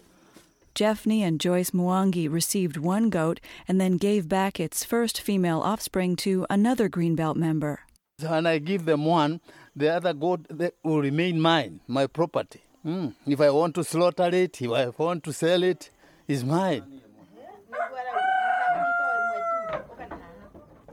[0.75, 6.15] Jeffney and Joyce Mwangi received one goat and then gave back its first female offspring
[6.17, 7.79] to another Greenbelt member.
[8.19, 9.41] When I give them one,
[9.75, 10.45] the other goat
[10.83, 12.61] will remain mine, my property.
[12.85, 13.13] Mm.
[13.25, 15.89] If I want to slaughter it, if I want to sell it,
[16.27, 16.96] it's mine.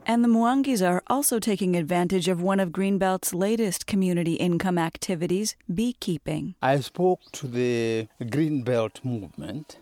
[0.07, 5.55] And the Mwangis are also taking advantage of one of Greenbelt's latest community income activities,
[5.73, 6.53] beekeeping.
[6.61, 9.79] I spoke to the Green Belt movement.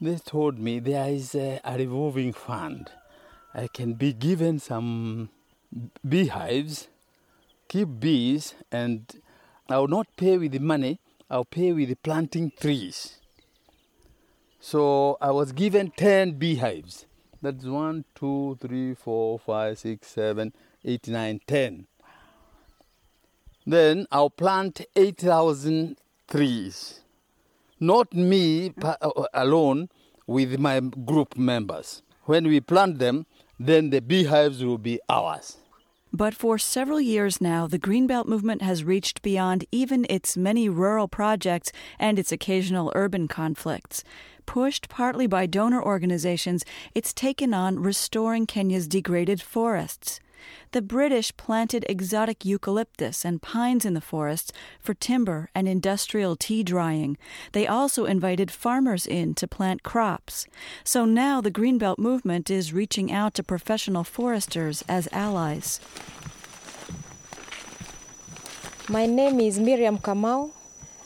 [0.00, 2.90] They told me there is a, a revolving fund.
[3.52, 5.28] I can be given some
[6.08, 6.88] beehives,
[7.68, 9.14] keep bees, and
[9.68, 13.18] I'll not pay with the money, I'll pay with the planting trees.
[14.58, 17.04] So I was given 10 beehives.
[17.42, 20.52] That's one, two, three, four, five, six, seven,
[20.84, 21.86] eight, nine, ten.
[23.66, 25.96] Then I'll plant 8,000
[26.28, 27.00] trees.
[27.78, 28.96] Not me uh,
[29.32, 29.88] alone,
[30.26, 32.02] with my group members.
[32.24, 33.26] When we plant them,
[33.58, 35.56] then the beehives will be ours.
[36.12, 41.08] But for several years now, the Greenbelt movement has reached beyond even its many rural
[41.08, 44.02] projects and its occasional urban conflicts.
[44.50, 50.18] Pushed partly by donor organizations, it's taken on restoring Kenya's degraded forests.
[50.72, 56.64] The British planted exotic eucalyptus and pines in the forests for timber and industrial tea
[56.64, 57.16] drying.
[57.52, 60.48] They also invited farmers in to plant crops.
[60.82, 65.78] So now the Greenbelt movement is reaching out to professional foresters as allies.
[68.88, 70.50] My name is Miriam Kamau.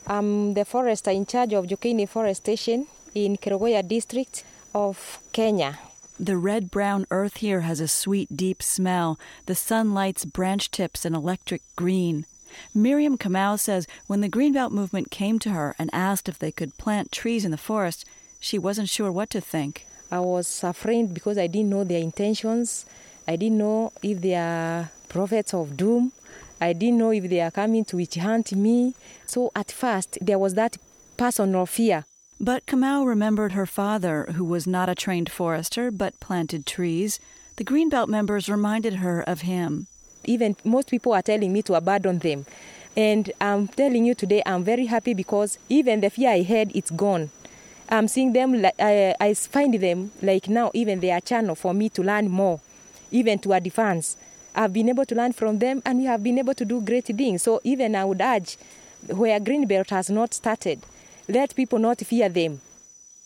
[0.07, 4.45] I'm the forester in charge of Jokini Forest Station in Kerugoya district
[4.75, 5.79] of Kenya.
[6.19, 9.19] The red brown earth here has a sweet, deep smell.
[9.47, 12.27] The sun lights branch tips an electric green.
[12.73, 16.79] Miriam Kamau says when the Greenbelt movement came to her and asked if they could
[16.79, 18.05] plant trees in the forest,
[18.39, 19.87] she wasn't sure what to think.
[20.11, 22.87] I was afraid because I didn't know their intentions.
[23.27, 26.13] I didn't know if they are prophets of doom.
[26.61, 28.95] I didn't know if they are coming to witch hunt me.
[29.27, 30.77] So at first, there was that
[31.17, 32.05] personal fear.
[32.41, 37.21] But Kamau remembered her father, who was not a trained forester but planted trees.
[37.57, 39.87] The Greenbelt members reminded her of him.
[40.25, 42.45] Even most people are telling me to abandon them.
[42.97, 46.91] And I'm telling you today, I'm very happy because even the fear I had, it's
[46.91, 47.31] gone.
[47.89, 51.89] I'm seeing them, I, I find them like now, even they are channel for me
[51.91, 52.61] to learn more,
[53.11, 54.17] even to advance.
[54.55, 57.07] I've been able to learn from them and we have been able to do great
[57.07, 57.43] things.
[57.43, 58.57] So even I would urge,
[59.09, 60.81] where Greenbelt has not started,
[61.29, 62.61] let people not fear them.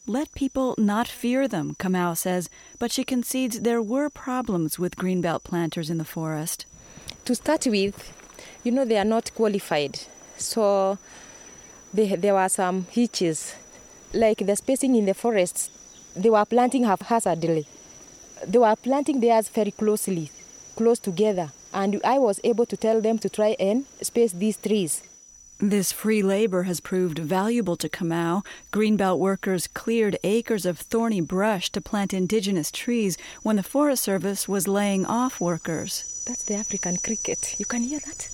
[0.07, 5.43] Let people not fear them, Kamau says, but she concedes there were problems with Greenbelt
[5.43, 6.65] planters in the forest.
[7.25, 8.13] To start with,
[8.65, 9.99] you know, they are not qualified.
[10.37, 10.97] So
[11.93, 13.55] they, there were some hitches.
[14.15, 15.69] Like the spacing in the forests,
[16.15, 17.67] they were planting haphazardly.
[18.47, 20.31] They were planting theirs very closely,
[20.77, 21.51] close together.
[21.75, 25.03] And I was able to tell them to try and space these trees.
[25.61, 28.47] This free labor has proved valuable to Kamau.
[28.73, 34.47] Greenbelt workers cleared acres of thorny brush to plant indigenous trees when the Forest Service
[34.47, 36.23] was laying off workers.
[36.29, 37.57] That's the African cricket.
[37.59, 38.29] You can hear that?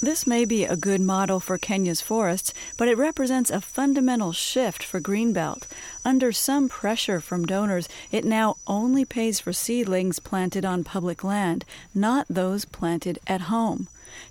[0.00, 4.82] This may be a good model for Kenya's forests, but it represents a fundamental shift
[4.82, 5.68] for Greenbelt.
[6.04, 11.64] Under some pressure from donors, it now only pays for seedlings planted on public land,
[11.94, 13.86] not those planted at home.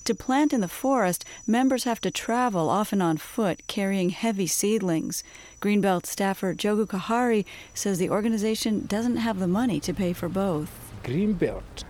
[0.06, 5.24] To plant in the forest, members have to travel, often on foot, carrying heavy seedlings.
[5.62, 10.92] Greenbelt staffer Jogu Kahari says the organization doesn't have the money to pay for both.
[11.04, 11.84] Greenbelt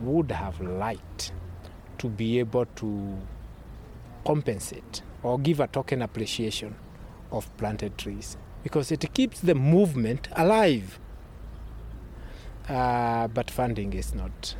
[0.00, 1.32] would have liked
[1.98, 3.18] to be able to
[4.24, 6.74] compensate or give a token appreciation
[7.30, 10.98] of planted trees because it keeps the movement alive.
[12.68, 14.54] Uh, but funding is not.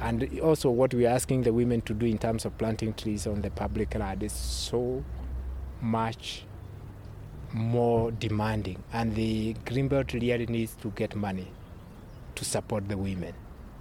[0.00, 3.26] And also, what we are asking the women to do in terms of planting trees
[3.26, 5.04] on the public land is so
[5.80, 6.44] much
[7.52, 8.82] more demanding.
[8.92, 11.50] And the Greenbelt really needs to get money
[12.34, 13.34] to support the women.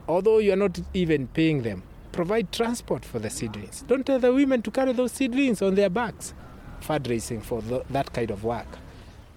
[0.07, 3.83] Although you are not even paying them, provide transport for the seedlings.
[3.87, 6.33] Don't tell the women to carry those seedlings on their backs.
[6.81, 8.67] Fundraising for the, that kind of work.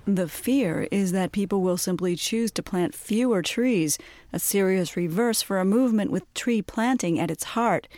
[0.06, 3.98] The fear is that people will simply choose to plant fewer trees,
[4.32, 7.88] a serious reverse for a movement with tree planting at its heart.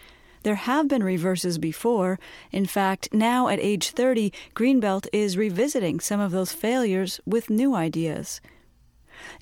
[0.43, 2.19] There have been reverses before.
[2.51, 7.75] In fact, now at age 30, Greenbelt is revisiting some of those failures with new
[7.75, 8.41] ideas.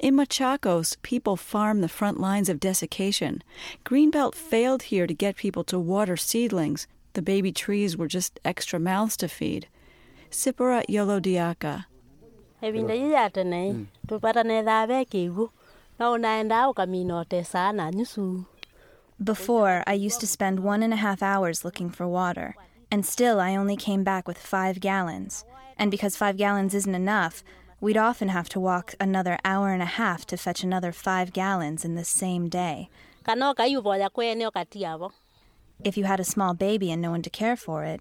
[0.00, 3.44] In Machakos, people farm the front lines of desiccation.
[3.84, 6.88] Greenbelt failed here to get people to water seedlings.
[7.12, 9.68] The baby trees were just extra mouths to feed.
[10.32, 10.82] Sipora
[12.66, 12.92] Yolodiaka.
[12.92, 13.86] ebinda yiyatene mm.
[14.08, 15.50] tupatane dhabe kigu
[15.98, 18.44] na unaenda ukaminote sana nyusu
[19.18, 22.54] Before, I used to spend one and a half hours looking for water,
[22.90, 25.44] and still I only came back with five gallons.
[25.78, 27.42] And because five gallons isn't enough,
[27.80, 31.82] we'd often have to walk another hour and a half to fetch another five gallons
[31.84, 32.88] in the same day.
[33.24, 35.12] kana ukayuvoya kwene ukatiavo
[35.84, 38.00] If you had a small baby and no one to care for it,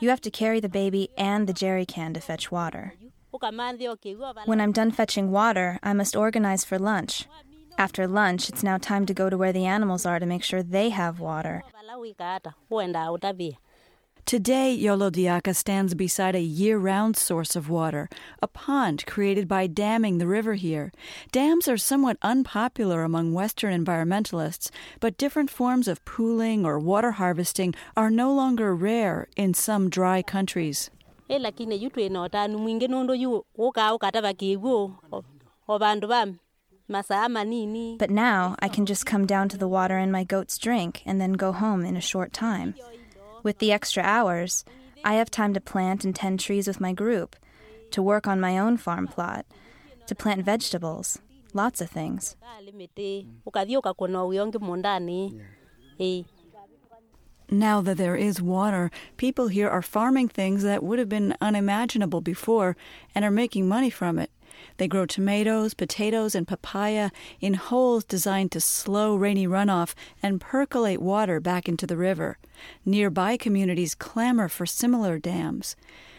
[0.00, 2.94] you have to carry the baby and the jerry can to fetch water.
[3.36, 7.26] Ukamanthi ukiigua vala When I'm done fetching water, I must organize for lunch.
[7.78, 10.62] After lunch, it's now time to go to where the animals are to make sure
[10.62, 11.62] they have water.
[11.72, 13.56] vala wikata uenda utavia
[14.26, 18.08] Today, Yolodiaka stands beside a year round source of water,
[18.42, 20.90] a pond created by damming the river here.
[21.30, 24.68] Dams are somewhat unpopular among Western environmentalists,
[24.98, 30.22] but different forms of pooling or water harvesting are no longer rare in some dry
[30.22, 30.90] countries.
[31.28, 35.22] Ä lakini yu twina utani mwingi nundu yu ukaa ukatava kiwu o-
[35.68, 36.26] o vandu va
[36.88, 37.96] masaa manini.
[37.98, 41.20] But now, I can just come down to the water and my goats drink and
[41.20, 42.74] then go home in a short time.
[43.44, 44.64] With the extra hours,
[45.04, 47.36] I have time to plant and tend trees with my group,
[47.90, 49.44] to work on my own farm plot,
[50.06, 51.18] to plant vegetables,
[51.54, 52.36] lots of things.
[55.98, 56.26] kali
[57.50, 62.20] Now that there is water, people here are farming things that would have been unimaginable
[62.20, 62.76] before
[63.14, 64.30] and are making money from it.
[64.78, 71.00] They grow tomatoes, potatoes, and papaya in holes designed to slow rainy runoff and percolate
[71.00, 72.38] water back into the river.
[72.84, 75.76] Nearby communities clamor for similar dams.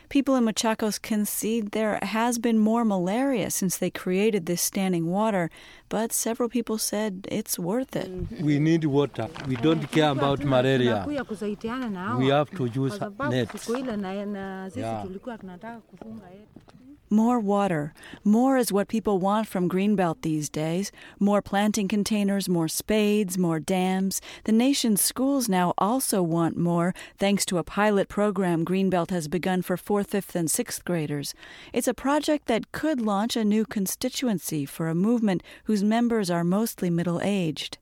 [0.10, 5.50] People in Machakos concede there has been more malaria since they created this standing water,
[5.90, 8.10] but several people said it's worth it.
[8.42, 9.28] We need water.
[9.48, 11.04] We don't care about malaria.
[11.06, 12.20] Tunakuja kusaidiana na hawa.
[12.20, 13.00] We have to use
[13.30, 13.52] nets.
[13.66, 15.06] siku ile na, na sisi Yeah.
[17.10, 17.94] More water.
[18.26, 20.92] More is what people want from Greenbelt these days.
[21.22, 24.20] More planting containers, more spades, more dams.
[24.44, 29.62] The nation's schools now also want more, thanks to a pilot program Greenbelt has begun
[29.62, 31.34] for 4th, 5th, and 6th graders.
[31.72, 36.44] It's a project that could launch a new constituency for a movement whose members are
[36.44, 37.78] mostly middle aged.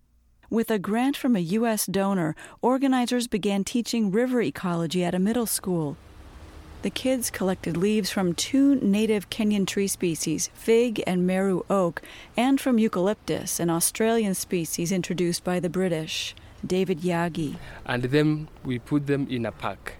[0.51, 1.88] With a grant from a U.S.
[1.88, 5.97] donor, organizers began teaching river ecology at a middle school.
[6.86, 12.03] The kids collected leaves from two native Kenyan tree species, fig and meru oak,
[12.38, 16.36] and from eucalyptus, an Australian species introduced by the British.
[16.63, 17.55] David Yagi.
[17.88, 19.95] and then we put them in a pack.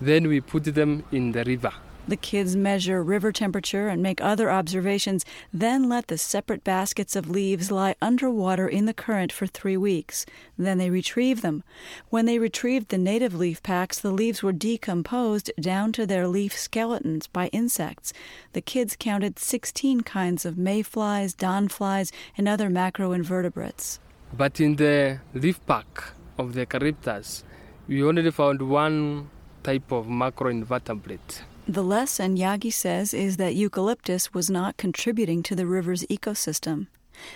[0.00, 1.72] Then we put them in the river.
[2.06, 5.24] The kids measure river temperature and make other observations,
[5.54, 10.26] then let the separate baskets of leaves lie underwater in the current for three weeks.
[10.58, 11.64] Then they retrieve them.
[12.10, 16.52] When they retrieved the native leaf packs, the leaves were decomposed down to their leaf
[16.52, 18.12] skeletons by insects.
[18.52, 23.98] The kids counted 16 kinds of mayflies, dawnflies, and other macroinvertebrates.
[24.36, 27.44] But in the leaf pack of the Eucalyptus,
[27.88, 29.30] we only found one
[29.62, 31.44] type of macroinvertebrate.
[31.66, 36.88] The lesson, Yagi says, is that eucalyptus was not contributing to the river's ecosystem.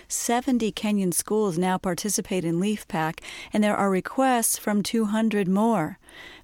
[0.07, 3.23] 70 Kenyan schools now participate in Leaf Pack,
[3.55, 5.99] and there are requests from 200 more.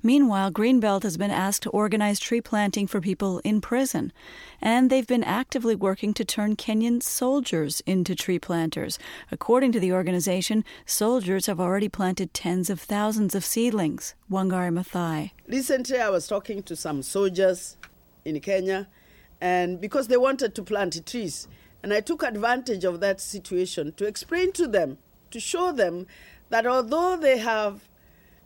[0.06, 4.12] Meanwhile, Greenbelt has been asked to organize tree planting for people in prison,
[4.60, 8.98] and they've been actively working to turn Kenyan soldiers into tree planters.
[9.32, 14.14] According to the organization, soldiers have already planted tens of thousands of seedlings.
[14.30, 15.30] Wangari Maathai.
[15.48, 17.78] Recently, I was talking to some soldiers
[18.26, 18.88] in Kenya,
[19.40, 21.48] and because they wanted to plant trees,
[21.82, 24.98] and I took advantage of that situation to explain to them,
[25.30, 26.06] to show them
[26.50, 27.88] that although they have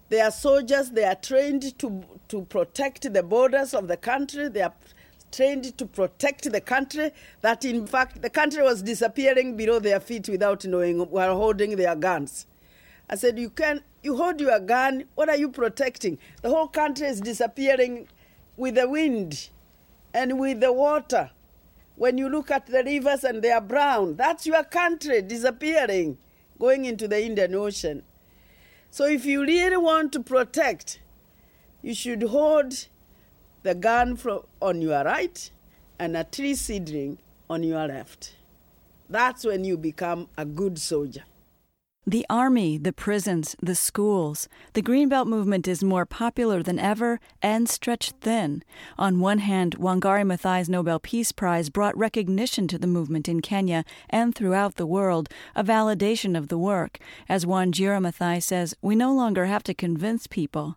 [0.08, 4.62] they are soldiers, they are trained to, to protect the borders of the country, they
[4.62, 4.74] are
[5.30, 7.10] trained to protect the country,
[7.42, 11.94] that in fact the country was disappearing below their feet without knowing while holding their
[11.94, 12.46] guns.
[13.10, 16.18] I said, You can you hold your gun, what are you protecting?
[16.42, 18.08] The whole country is disappearing
[18.56, 19.50] with the wind
[20.14, 21.30] and with the water.
[21.96, 26.16] When you look at the rivers and they are brown, that's your country disappearing,
[26.58, 28.04] going into the Indian Ocean.
[28.90, 31.00] So if you really want to protect,
[31.82, 32.88] you should hold
[33.62, 35.50] the gun from, on your right
[35.98, 37.18] and a tree seedling
[37.50, 38.36] on your left.
[39.08, 41.24] That's when you become a good soldier.
[42.08, 44.48] The army, the prisons, the schools.
[44.72, 48.64] The Greenbelt movement is more popular than ever and stretched thin.
[48.96, 53.84] On one hand, Wangari Maathai's Nobel Peace Prize brought recognition to the movement in Kenya
[54.08, 56.98] and throughout the world, a validation of the work.
[57.28, 60.76] As Wanjira Maathai says, we no longer have to convince people.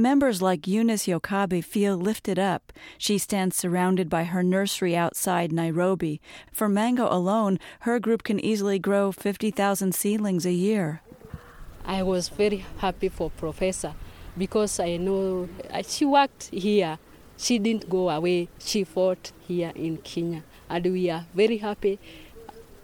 [0.00, 2.72] Members like Eunice Yokabe feel lifted up.
[2.98, 6.20] She stands surrounded by her nursery outside Nairobi.
[6.52, 11.02] For mango alone, her group can easily grow 50,000 seedlings a year.
[11.84, 13.94] I was very happy for Professor
[14.36, 17.00] because I know uh, she worked here.
[17.36, 18.50] She didn't go away.
[18.60, 20.44] She fought here in Kenya.
[20.70, 21.98] And we are very happy,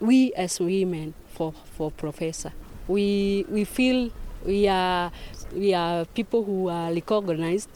[0.01, 2.53] we as women, for, for Professor.
[2.89, 4.11] We, we feel
[4.45, 5.12] we are
[5.55, 7.69] we are people who are recognized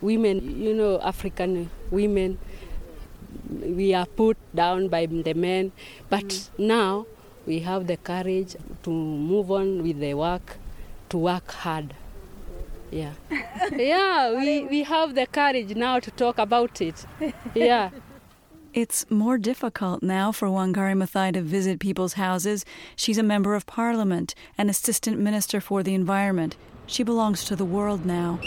[0.00, 2.38] women you know african women
[3.50, 5.72] we are put down by the men
[6.08, 6.48] but mm.
[6.58, 7.06] now
[7.46, 10.56] we have the courage to move on with the work
[11.08, 11.94] to work hard
[12.90, 13.12] yeah
[13.72, 17.06] yeah we, we have the courage now to talk about it
[17.54, 17.90] yeah
[18.72, 22.64] It's more difficult now for Wangari Maathai to visit people's houses.
[22.94, 26.56] She's a member of parliament, an assistant minister for the environment.
[26.90, 28.40] She belongs to the world now.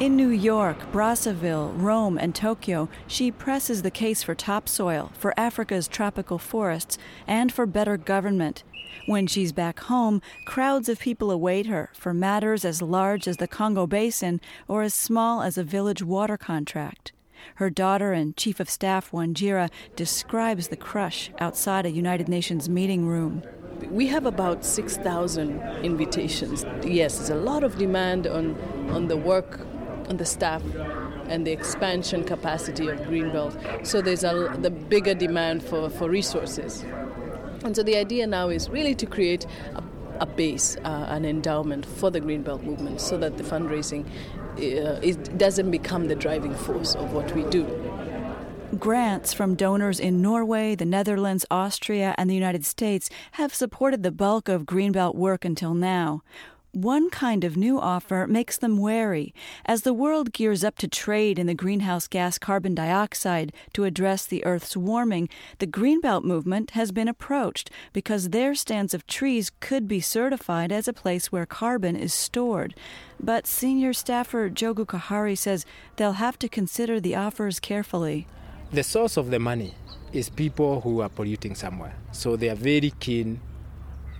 [0.00, 5.88] In New York, Brazzaville, Rome, and Tokyo, she presses the case for topsoil, for Africa's
[5.88, 8.62] tropical forests, and for better government.
[9.06, 13.48] When she's back home, crowds of people await her for matters as large as the
[13.48, 17.10] Congo Basin or as small as a village water contract.
[17.56, 23.06] Her daughter and Chief of Staff Wanjira describes the crush outside a United Nations meeting
[23.06, 23.42] room.
[23.90, 26.64] We have about 6,000 invitations.
[26.84, 28.56] Yes, there's a lot of demand on,
[28.90, 29.60] on the work,
[30.08, 30.62] on the staff,
[31.28, 33.86] and the expansion capacity of Greenbelt.
[33.86, 36.84] So there's a, the bigger demand for, for resources.
[37.64, 39.82] And so the idea now is really to create a,
[40.20, 44.06] a base, uh, an endowment for the Greenbelt movement so that the fundraising
[44.58, 47.64] Uh, it doesn't become the driving force of what we do.
[48.76, 54.10] Grants from donors in Norway, the Netherlands, Austria, and the United States have supported the
[54.10, 56.22] bulk of Greenbelt work until now.
[56.78, 59.34] One kind of new offer makes them wary.
[59.66, 64.24] As the world gears up to trade in the greenhouse gas carbon dioxide to address
[64.24, 69.88] the Earth's warming, the Greenbelt movement has been approached because their stands of trees could
[69.88, 72.76] be certified as a place where carbon is stored.
[73.18, 75.66] But senior staffer Jogu Kahari says
[75.96, 78.28] they'll have to consider the offers carefully.
[78.70, 79.74] The source of the money
[80.12, 81.96] is people who are polluting somewhere.
[82.12, 83.40] So they are very keen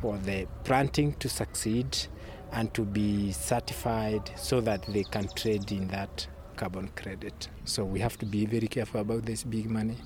[0.02, 2.08] for the planting to succeed
[2.52, 6.26] and to be certified so that they can trade in that
[6.56, 7.48] carbon credit.
[7.64, 9.96] So we have to be very careful about this big money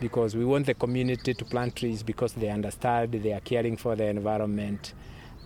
[0.00, 3.94] because we want the community to plant trees because they understand they are caring for
[3.94, 4.94] the environment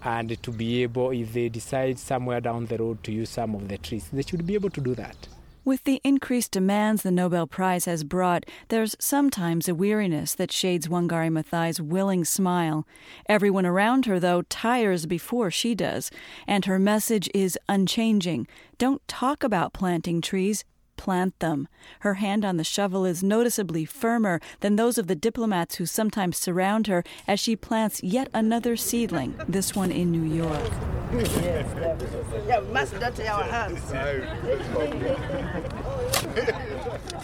[0.04, 3.68] and to be able if they decide somewhere down the road to use some of
[3.68, 5.16] the trees they should be able to do that
[5.64, 10.88] with the increased demands the Nobel Prize has brought, there's sometimes a weariness that shades
[10.88, 12.86] Wangari Maathai's willing smile.
[13.28, 16.10] Everyone around her, though, tires before she does,
[16.46, 18.46] and her message is unchanging.
[18.78, 20.64] Don't talk about planting trees,
[20.96, 21.68] plant them.
[22.00, 26.36] Her hand on the shovel is noticeably firmer than those of the diplomats who sometimes
[26.36, 30.72] surround her as she plants yet another seedling, this one in New York.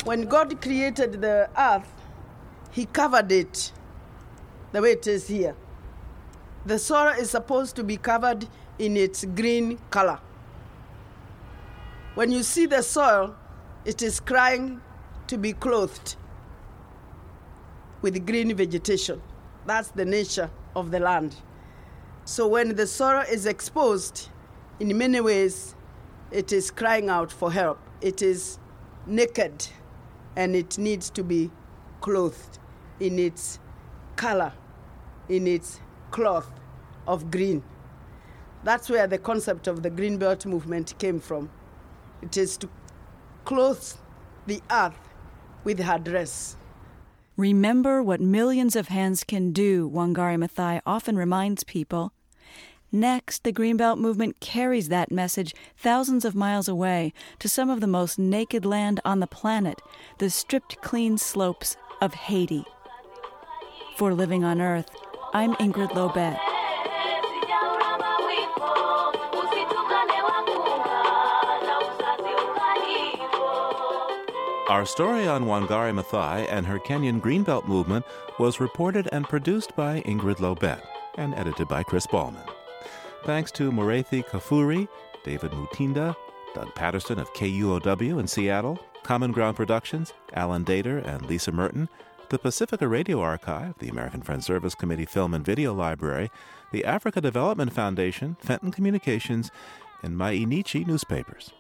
[0.05, 1.93] When God created the earth,
[2.73, 3.73] He covered it
[4.73, 5.57] the way it is here.
[6.65, 8.47] The soil is supposed to be covered
[8.79, 10.21] in its green color.
[12.15, 13.35] When you see the soil,
[13.85, 14.81] it is crying
[15.27, 16.17] to be clothed
[18.03, 19.21] with green vegetation.
[19.67, 21.35] That's the nature of the land.
[22.25, 24.29] So when the soil is exposed,
[24.79, 25.75] in many ways,
[26.31, 27.79] it is crying out for help.
[28.01, 28.59] It is
[29.07, 29.67] naked
[30.37, 31.51] and it needs to be
[32.01, 32.59] clothed
[33.01, 33.59] in its
[34.17, 34.53] color,
[35.29, 36.51] in its cloth
[37.07, 37.63] of green.
[38.63, 41.51] That's where the concept of the Green Belt movement came from.
[42.23, 42.69] It is to
[43.45, 43.93] clothe
[44.47, 44.99] the earth
[45.65, 46.57] with her dress.
[47.37, 52.13] Remember what millions of hands can do, Wangari Maathai often reminds people.
[52.93, 57.87] Next, the Greenbelt movement carries that message thousands of miles away to some of the
[57.87, 59.81] most naked land on the planet,
[60.19, 62.65] the stripped clean slopes of Haiti.
[63.97, 64.91] For Living on Earth,
[65.33, 66.60] I'm Ingrid Lobet.
[74.71, 78.05] Our story on Wangari Maathai and her Kenyan Greenbelt movement
[78.39, 80.81] was reported and produced by Ingrid Lobet
[81.17, 82.49] and edited by Chris Ballman.
[83.25, 84.87] Thanks to Morethi Kafuri,
[85.25, 86.15] David Mutinda,
[86.55, 91.89] Doug Patterson of KUOW in Seattle, Common Ground Productions, Alan Dater and Lisa Merton,
[92.29, 96.31] the Pacifica Radio Archive, the American Friends Service Committee Film and Video Library,
[96.71, 99.51] the Africa Development Foundation, Fenton Communications,
[100.05, 101.51] and Mainichi Newspapers.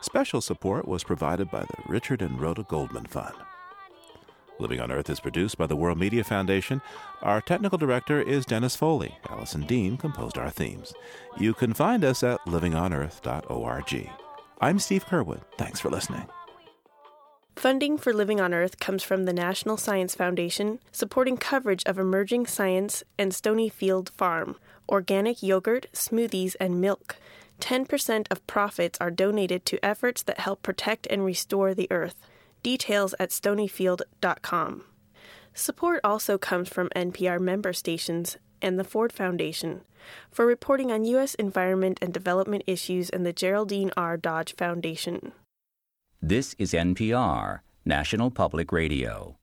[0.00, 3.34] Special support was provided by the Richard and Rhoda Goldman Fund.
[4.58, 6.82] Living on Earth is produced by the World Media Foundation.
[7.22, 9.16] Our technical director is Dennis Foley.
[9.30, 10.92] Allison Dean composed our themes.
[11.38, 14.10] You can find us at livingonearth.org.
[14.60, 15.40] I'm Steve Curwood.
[15.56, 16.26] Thanks for listening.
[17.56, 22.46] Funding for Living on Earth comes from the National Science Foundation, supporting coverage of emerging
[22.46, 24.56] science and Stonyfield Farm,
[24.88, 27.16] organic yogurt, smoothies, and milk.
[27.60, 32.16] 10% of profits are donated to efforts that help protect and restore the earth.
[32.62, 34.84] Details at stonyfield.com.
[35.54, 39.82] Support also comes from NPR member stations and the Ford Foundation
[40.30, 41.34] for reporting on U.S.
[41.34, 44.16] environment and development issues and the Geraldine R.
[44.16, 45.32] Dodge Foundation.
[46.22, 49.39] This is NPR, National Public Radio.